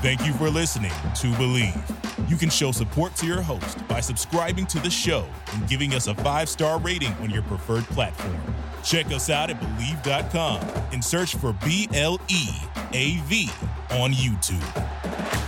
Thank 0.01 0.25
you 0.25 0.33
for 0.33 0.49
listening 0.49 0.91
to 0.91 1.27
Bleav. 1.37 2.29
You 2.29 2.35
can 2.35 2.49
show 2.49 2.71
support 2.71 3.15
to 3.15 3.25
your 3.25 3.41
host 3.41 3.87
by 3.87 3.99
subscribing 3.99 4.65
to 4.67 4.79
the 4.79 4.89
show 4.89 5.25
and 5.53 5.67
giving 5.67 5.93
us 5.93 6.07
a 6.07 6.15
five 6.15 6.49
star 6.49 6.79
rating 6.79 7.13
on 7.13 7.29
your 7.29 7.43
preferred 7.43 7.83
platform. 7.85 8.37
Check 8.83 9.07
us 9.07 9.29
out 9.29 9.49
at 9.49 9.59
Bleav.com 9.59 10.61
and 10.91 11.03
search 11.03 11.35
for 11.35 11.53
B 11.65 11.87
L 11.93 12.19
E 12.27 12.47
A 12.93 13.17
V 13.21 13.49
on 13.91 14.11
YouTube. 14.11 15.46